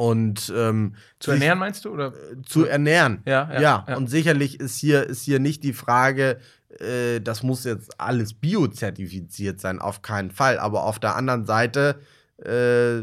[0.00, 1.90] und ähm, Zu ernähren meinst du?
[1.90, 2.14] Oder?
[2.46, 3.20] zu ernähren.
[3.26, 3.96] Ja, ja, Ja, ja.
[3.98, 6.38] und sicherlich ist hier, ist hier nicht die Frage,
[6.78, 10.58] äh, das muss jetzt alles biozertifiziert sein, auf keinen Fall.
[10.58, 12.00] Aber auf der anderen Seite
[12.38, 13.02] äh,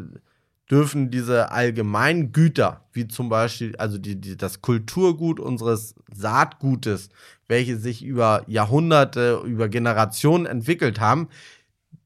[0.69, 7.09] dürfen diese allgemeinen Güter, wie zum Beispiel, also die, die, das Kulturgut unseres Saatgutes,
[7.47, 11.29] welche sich über Jahrhunderte, über Generationen entwickelt haben,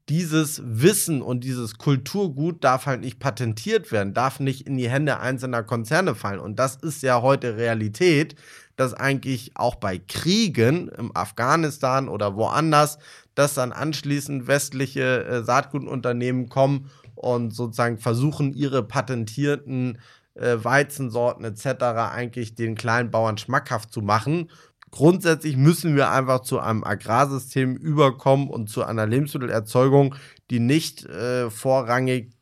[0.09, 5.19] dieses Wissen und dieses Kulturgut darf halt nicht patentiert werden, darf nicht in die Hände
[5.19, 6.39] einzelner Konzerne fallen.
[6.39, 8.35] Und das ist ja heute Realität,
[8.75, 12.97] dass eigentlich auch bei Kriegen im Afghanistan oder woanders,
[13.35, 16.89] dass dann anschließend westliche äh, Saatgutunternehmen kommen
[17.21, 19.99] und sozusagen versuchen, ihre patentierten
[20.35, 21.83] äh, Weizensorten etc.
[22.13, 24.49] eigentlich den kleinen Bauern schmackhaft zu machen.
[24.91, 30.15] Grundsätzlich müssen wir einfach zu einem Agrarsystem überkommen und zu einer Lebensmittelerzeugung,
[30.49, 32.33] die nicht äh, vorrangig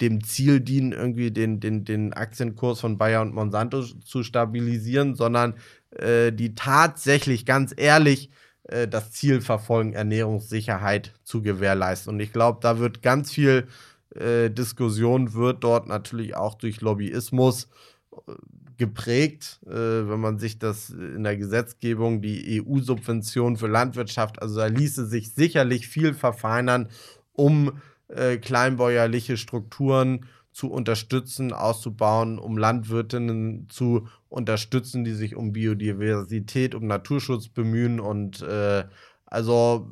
[0.00, 5.54] dem Ziel dienen, irgendwie den, den, den Aktienkurs von Bayer und Monsanto zu stabilisieren, sondern
[5.90, 8.30] äh, die tatsächlich ganz ehrlich
[8.64, 12.12] äh, das Ziel verfolgen, Ernährungssicherheit zu gewährleisten.
[12.12, 13.68] Und ich glaube, da wird ganz viel
[14.14, 17.68] äh, Diskussion, wird dort natürlich auch durch Lobbyismus
[18.12, 18.32] äh,
[18.76, 24.66] geprägt, äh, wenn man sich das in der Gesetzgebung, die EU-Subvention für Landwirtschaft, also da
[24.66, 26.88] ließe sich sicherlich viel verfeinern,
[27.32, 36.74] um äh, kleinbäuerliche Strukturen zu unterstützen, auszubauen, um Landwirtinnen zu unterstützen, die sich um Biodiversität,
[36.74, 37.98] um Naturschutz bemühen.
[37.98, 38.84] Und äh,
[39.26, 39.90] also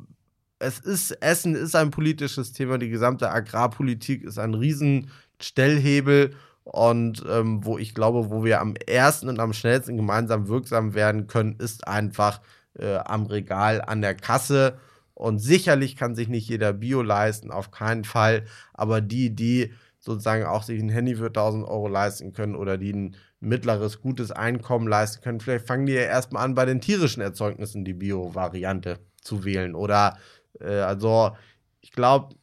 [0.63, 6.35] es ist, Essen ist ein politisches Thema, die gesamte Agrarpolitik ist ein Riesenstellhebel.
[6.63, 11.27] Und ähm, wo ich glaube, wo wir am ersten und am schnellsten gemeinsam wirksam werden
[11.27, 12.39] können, ist einfach
[12.79, 14.77] äh, am Regal, an der Kasse.
[15.13, 18.45] Und sicherlich kann sich nicht jeder Bio leisten, auf keinen Fall.
[18.73, 22.93] Aber die, die sozusagen auch sich ein Handy für 1000 Euro leisten können oder die
[22.93, 27.21] ein mittleres, gutes Einkommen leisten können, vielleicht fangen die ja erstmal an, bei den tierischen
[27.21, 29.75] Erzeugnissen die Bio-Variante zu wählen.
[29.75, 30.17] Oder
[30.59, 31.35] äh, also,
[31.81, 32.35] ich glaube,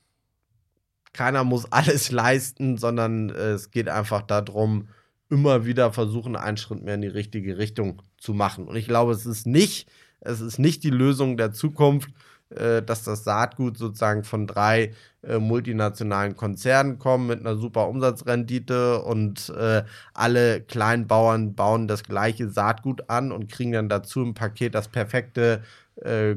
[1.12, 4.88] keiner muss alles leisten, sondern äh, es geht einfach darum,
[5.28, 8.66] immer wieder versuchen, einen Schritt mehr in die richtige Richtung zu machen.
[8.66, 9.88] Und ich glaube, es ist nicht,
[10.20, 12.10] es ist nicht die Lösung der Zukunft,
[12.50, 14.92] dass das Saatgut sozusagen von drei
[15.22, 19.82] äh, multinationalen Konzernen kommt mit einer super Umsatzrendite und äh,
[20.14, 25.62] alle Kleinbauern bauen das gleiche Saatgut an und kriegen dann dazu im Paket das perfekte
[26.02, 26.36] äh, äh,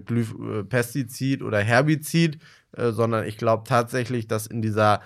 [0.68, 2.40] Pestizid oder Herbizid,
[2.76, 5.00] äh, sondern ich glaube tatsächlich, dass in dieser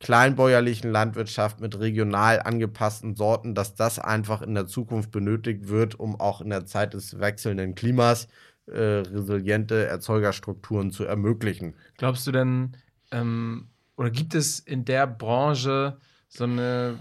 [0.00, 6.18] kleinbäuerlichen Landwirtschaft mit regional angepassten Sorten, dass das einfach in der Zukunft benötigt wird, um
[6.18, 8.28] auch in der Zeit des wechselnden Klimas äh,
[8.68, 11.74] resiliente Erzeugerstrukturen zu ermöglichen.
[11.96, 12.76] Glaubst du denn,
[13.10, 15.98] ähm, oder gibt es in der Branche
[16.28, 16.98] so, eine,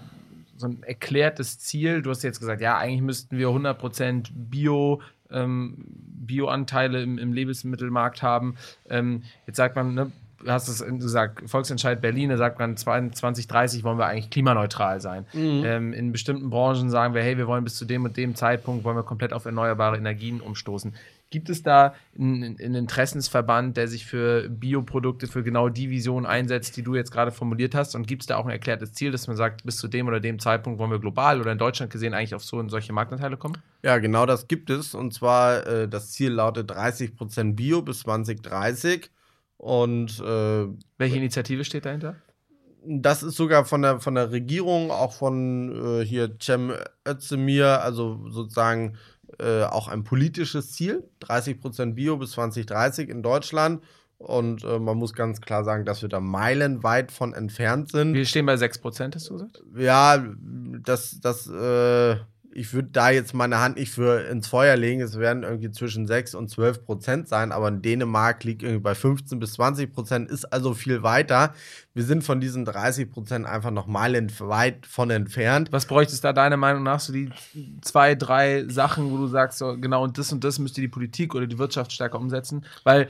[0.57, 2.01] so ein erklärtes Ziel?
[2.01, 8.22] Du hast jetzt gesagt, ja, eigentlich müssten wir 100% Bio, ähm, Bioanteile im, im Lebensmittelmarkt
[8.22, 8.55] haben.
[8.89, 10.12] Ähm, jetzt sagt man, ne,
[10.43, 15.26] du hast es gesagt, Volksentscheid Berlin, da sagt man 2030 wollen wir eigentlich klimaneutral sein.
[15.66, 18.84] Ähm, in bestimmten Branchen sagen wir, hey, wir wollen bis zu dem und dem Zeitpunkt
[18.84, 20.93] wollen wir komplett auf erneuerbare Energien umstoßen.
[21.32, 26.77] Gibt es da einen, einen Interessensverband, der sich für Bioprodukte, für genau die Vision einsetzt,
[26.77, 27.95] die du jetzt gerade formuliert hast?
[27.95, 30.19] Und gibt es da auch ein erklärtes Ziel, dass man sagt, bis zu dem oder
[30.19, 33.38] dem Zeitpunkt wollen wir global oder in Deutschland gesehen eigentlich auf so und solche Marktanteile
[33.38, 33.57] kommen?
[33.82, 34.93] Ja, genau das gibt es.
[34.93, 39.09] Und zwar äh, das Ziel lautet 30% Bio bis 2030.
[39.57, 40.67] Und äh,
[40.97, 42.17] Welche Initiative steht dahinter?
[42.84, 46.73] das ist sogar von der, von der Regierung, auch von äh, hier Cem
[47.07, 48.97] Özdemir, also sozusagen
[49.39, 51.09] äh, auch ein politisches Ziel.
[51.21, 53.84] 30% Bio bis 2030 in Deutschland.
[54.17, 58.13] Und äh, man muss ganz klar sagen, dass wir da meilenweit von entfernt sind.
[58.13, 59.63] Wir stehen bei 6%, hast du gesagt?
[59.75, 60.23] Ja,
[60.84, 62.17] das, das, äh,
[62.54, 65.02] ich würde da jetzt meine Hand nicht für ins Feuer legen.
[65.02, 68.93] Es werden irgendwie zwischen 6 und 12 Prozent sein, aber in Dänemark liegt irgendwie bei
[68.95, 71.54] 15 bis 20 Prozent, ist also viel weiter.
[71.93, 75.70] Wir sind von diesen 30 Prozent einfach noch meilenweit von entfernt.
[75.72, 77.30] Was bräuchtest da deiner Meinung nach so die
[77.82, 81.36] zwei, drei Sachen, wo du sagst, so, genau und das und das müsste die Politik
[81.36, 82.66] oder die Wirtschaft stärker umsetzen?
[82.84, 83.08] Weil,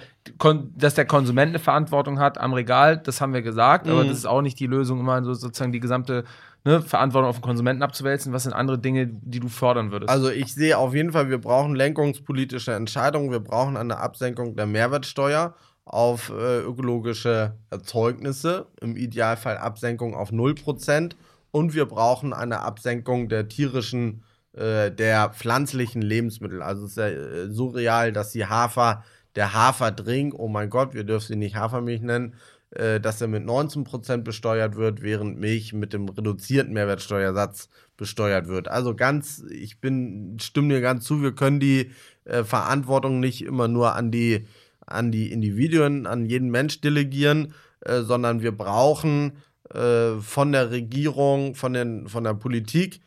[0.75, 4.09] dass der Konsument eine Verantwortung hat am Regal, das haben wir gesagt, aber Mhm.
[4.09, 6.23] das ist auch nicht die Lösung, immer so sozusagen die gesamte
[6.63, 8.33] ne, Verantwortung auf den Konsumenten abzuwälzen.
[8.33, 10.09] Was sind andere Dinge, die du fördern würdest?
[10.09, 13.31] Also ich sehe auf jeden Fall, wir brauchen lenkungspolitische Entscheidungen.
[13.31, 15.55] Wir brauchen eine Absenkung der Mehrwertsteuer
[15.85, 21.13] auf äh, ökologische Erzeugnisse, im Idealfall Absenkung auf 0%.
[21.51, 26.61] Und wir brauchen eine Absenkung der tierischen, äh, der pflanzlichen Lebensmittel.
[26.61, 29.03] Also es ist ja äh, surreal, dass die Hafer,
[29.35, 32.35] der Haferdrink, oh mein Gott, wir dürfen sie nicht Hafermilch nennen,
[32.71, 38.67] äh, dass er mit 19% besteuert wird, während Milch mit dem reduzierten Mehrwertsteuersatz besteuert wird.
[38.67, 41.91] Also ganz, ich bin, stimme dir ganz zu, wir können die
[42.25, 44.47] äh, Verantwortung nicht immer nur an die,
[44.85, 49.33] an die Individuen, an jeden Mensch delegieren, äh, sondern wir brauchen
[49.73, 53.01] äh, von der Regierung, von, den, von der Politik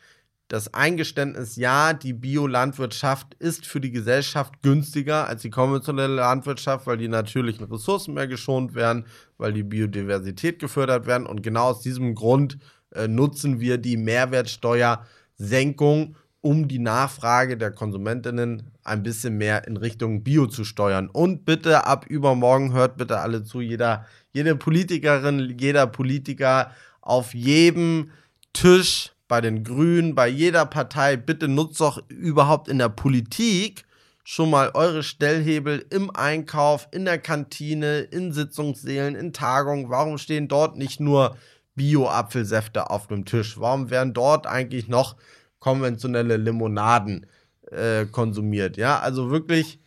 [0.55, 6.95] das Eingeständnis, ja, die Biolandwirtschaft ist für die Gesellschaft günstiger als die konventionelle Landwirtschaft, weil
[6.95, 9.05] die natürlichen Ressourcen mehr geschont werden,
[9.37, 11.27] weil die Biodiversität gefördert werden.
[11.27, 12.57] Und genau aus diesem Grund
[12.91, 20.23] äh, nutzen wir die Mehrwertsteuersenkung, um die Nachfrage der Konsumentinnen ein bisschen mehr in Richtung
[20.23, 21.09] Bio zu steuern.
[21.09, 28.11] Und bitte ab übermorgen hört bitte alle zu, jeder, jede Politikerin, jeder Politiker auf jedem
[28.53, 33.85] Tisch bei den Grünen, bei jeder Partei, bitte nutzt doch überhaupt in der Politik
[34.23, 39.89] schon mal eure Stellhebel im Einkauf, in der Kantine, in Sitzungssälen, in Tagungen.
[39.89, 41.37] Warum stehen dort nicht nur
[41.75, 43.59] Bio-Apfelsäfte auf dem Tisch?
[43.59, 45.15] Warum werden dort eigentlich noch
[45.59, 47.27] konventionelle Limonaden
[47.71, 48.77] äh, konsumiert?
[48.77, 49.79] Ja, also wirklich,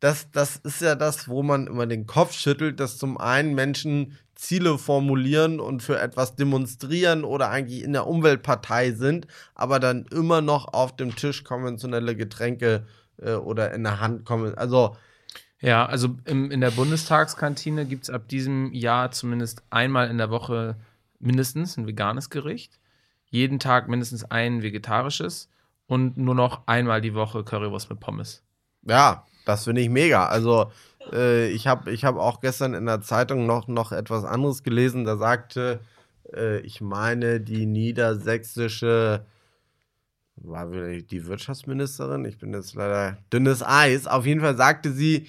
[0.00, 4.18] das, das ist ja das, wo man immer den Kopf schüttelt, dass zum einen Menschen
[4.38, 9.26] Ziele formulieren und für etwas demonstrieren oder eigentlich in der Umweltpartei sind,
[9.56, 12.86] aber dann immer noch auf dem Tisch konventionelle Getränke
[13.20, 14.56] äh, oder in der Hand kommen.
[14.56, 14.96] Also
[15.60, 20.30] Ja, also im, in der Bundestagskantine gibt es ab diesem Jahr zumindest einmal in der
[20.30, 20.76] Woche
[21.18, 22.78] mindestens ein veganes Gericht.
[23.30, 25.50] Jeden Tag mindestens ein vegetarisches
[25.88, 28.44] und nur noch einmal die Woche Currywurst mit Pommes.
[28.84, 30.26] ja, das finde ich mega.
[30.26, 30.70] Also
[31.12, 35.04] äh, ich habe ich hab auch gestern in der Zeitung noch, noch etwas anderes gelesen.
[35.04, 35.80] Da sagte,
[36.34, 39.24] äh, ich meine, die niedersächsische,
[40.36, 44.06] war die Wirtschaftsministerin, ich bin jetzt leider dünnes Eis.
[44.06, 45.26] Auf jeden Fall sagte sie,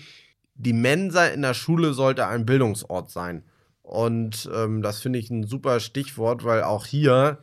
[0.55, 3.43] die Mensa in der Schule sollte ein Bildungsort sein.
[3.81, 7.39] Und ähm, das finde ich ein super Stichwort, weil auch hier,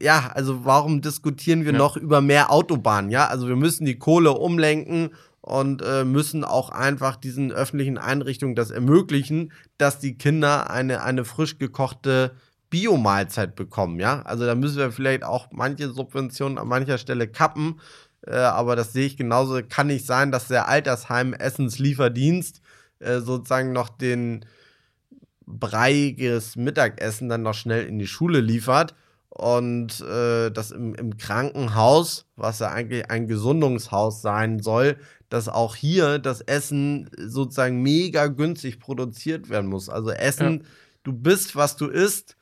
[0.00, 1.78] ja, also warum diskutieren wir Ja.
[1.78, 3.10] noch über mehr Autobahnen?
[3.10, 5.10] Ja, also wir müssen die Kohle umlenken
[5.44, 11.26] und äh, müssen auch einfach diesen öffentlichen Einrichtungen das ermöglichen, dass die Kinder eine, eine
[11.26, 12.34] frisch gekochte
[12.70, 14.22] Biomahlzeit bekommen, ja.
[14.22, 17.78] Also da müssen wir vielleicht auch manche Subventionen an mancher Stelle kappen,
[18.26, 19.60] äh, aber das sehe ich genauso.
[19.68, 22.62] Kann nicht sein, dass der Altersheim Essenslieferdienst
[23.00, 24.46] äh, sozusagen noch den
[25.44, 28.94] breiiges Mittagessen dann noch schnell in die Schule liefert
[29.34, 34.96] und äh, das im, im Krankenhaus, was ja eigentlich ein Gesundungshaus sein soll,
[35.28, 39.88] dass auch hier das Essen sozusagen mega günstig produziert werden muss.
[39.88, 40.64] Also Essen,
[41.02, 42.36] du bist, was du isst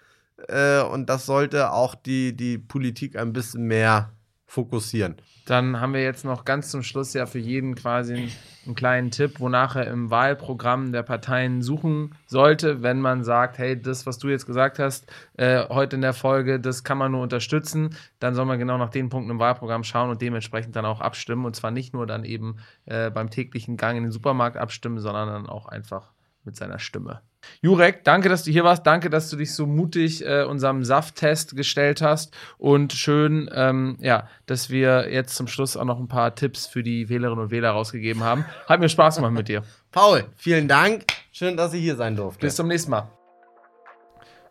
[0.48, 4.12] äh, und das sollte auch die, die Politik ein bisschen mehr
[4.52, 5.16] fokussieren.
[5.46, 8.32] Dann haben wir jetzt noch ganz zum Schluss ja für jeden quasi einen,
[8.66, 13.80] einen kleinen Tipp, wonach er im Wahlprogramm der Parteien suchen sollte, wenn man sagt, hey,
[13.80, 17.22] das, was du jetzt gesagt hast, äh, heute in der Folge, das kann man nur
[17.22, 21.00] unterstützen, dann soll man genau nach den Punkten im Wahlprogramm schauen und dementsprechend dann auch
[21.00, 21.46] abstimmen.
[21.46, 25.28] Und zwar nicht nur dann eben äh, beim täglichen Gang in den Supermarkt abstimmen, sondern
[25.28, 26.12] dann auch einfach
[26.44, 27.22] mit seiner Stimme.
[27.60, 28.86] Jurek, danke, dass du hier warst.
[28.86, 32.34] Danke, dass du dich so mutig äh, unserem Safttest gestellt hast.
[32.58, 36.82] Und schön, ähm, ja, dass wir jetzt zum Schluss auch noch ein paar Tipps für
[36.82, 38.44] die Wählerinnen und Wähler rausgegeben haben.
[38.66, 39.62] Hat mir Spaß gemacht mit dir.
[39.92, 41.04] Paul, vielen Dank.
[41.32, 42.40] Schön, dass ich hier sein durfte.
[42.40, 43.21] Bis zum nächsten Mal.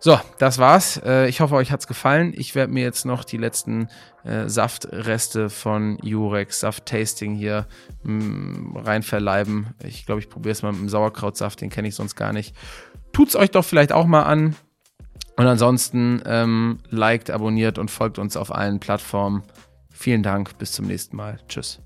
[0.03, 0.99] So, das war's.
[1.05, 2.33] Äh, ich hoffe, euch hat's gefallen.
[2.35, 3.87] Ich werde mir jetzt noch die letzten
[4.23, 7.67] äh, Saftreste von Jurex Saft-Tasting hier
[8.01, 9.75] mh, rein verleiben.
[9.83, 12.55] Ich glaube, ich probiere es mal mit dem Sauerkrautsaft, den kenne ich sonst gar nicht.
[13.13, 14.55] Tut's euch doch vielleicht auch mal an.
[15.37, 19.43] Und ansonsten ähm, liked, abonniert und folgt uns auf allen Plattformen.
[19.91, 21.37] Vielen Dank, bis zum nächsten Mal.
[21.47, 21.79] Tschüss.